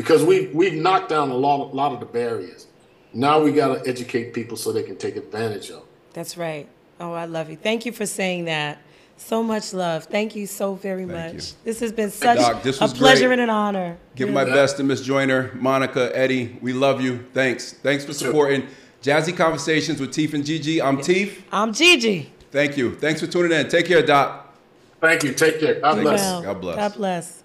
[0.00, 2.66] Because we we've knocked down a lot, lot of the barriers.
[3.12, 5.82] Now we got to educate people so they can take advantage of.
[6.14, 6.66] That's right.
[6.98, 7.56] Oh, I love you.
[7.56, 8.78] Thank you for saying that.
[9.16, 10.04] So much love.
[10.04, 11.48] Thank you so very Thank much.
[11.50, 11.56] you.
[11.64, 13.40] This has been such Doc, this a was pleasure great.
[13.40, 13.98] and an honor.
[14.16, 16.58] Give my best to Miss Joyner, Monica, Eddie.
[16.62, 17.26] We love you.
[17.34, 17.74] Thanks.
[17.74, 18.66] Thanks for supporting
[19.02, 20.80] Jazzy Conversations with Teef and Gigi.
[20.80, 21.44] I'm Teef.
[21.52, 22.32] I'm Gigi.
[22.50, 22.94] Thank you.
[22.94, 23.68] Thanks for tuning in.
[23.68, 24.56] Take care, Doc.
[25.00, 25.32] Thank you.
[25.34, 25.80] Take care.
[25.80, 26.20] God Thank bless.
[26.20, 26.76] Well, God bless.
[26.76, 27.39] God bless.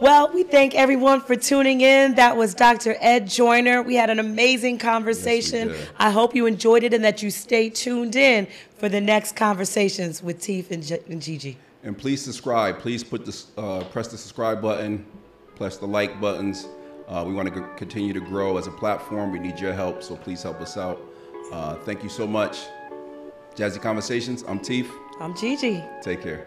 [0.00, 2.14] Well, we thank everyone for tuning in.
[2.14, 2.96] That was Dr.
[3.00, 3.82] Ed Joyner.
[3.82, 5.68] We had an amazing conversation.
[5.68, 5.88] did.
[5.98, 8.46] I hope you enjoyed it and that you stay tuned in
[8.78, 11.58] for the next conversations with Teef and, G- and Gigi.
[11.84, 12.78] And please subscribe.
[12.78, 15.04] Please put this, uh, press the subscribe button,
[15.56, 16.66] press the like buttons.
[17.06, 19.32] Uh, we want to continue to grow as a platform.
[19.32, 20.98] We need your help, so please help us out.
[21.52, 22.60] Uh, thank you so much.
[23.54, 24.44] Jazzy Conversations.
[24.48, 24.90] I'm Teef.
[25.20, 25.84] I'm Gigi.
[26.00, 26.46] Take care.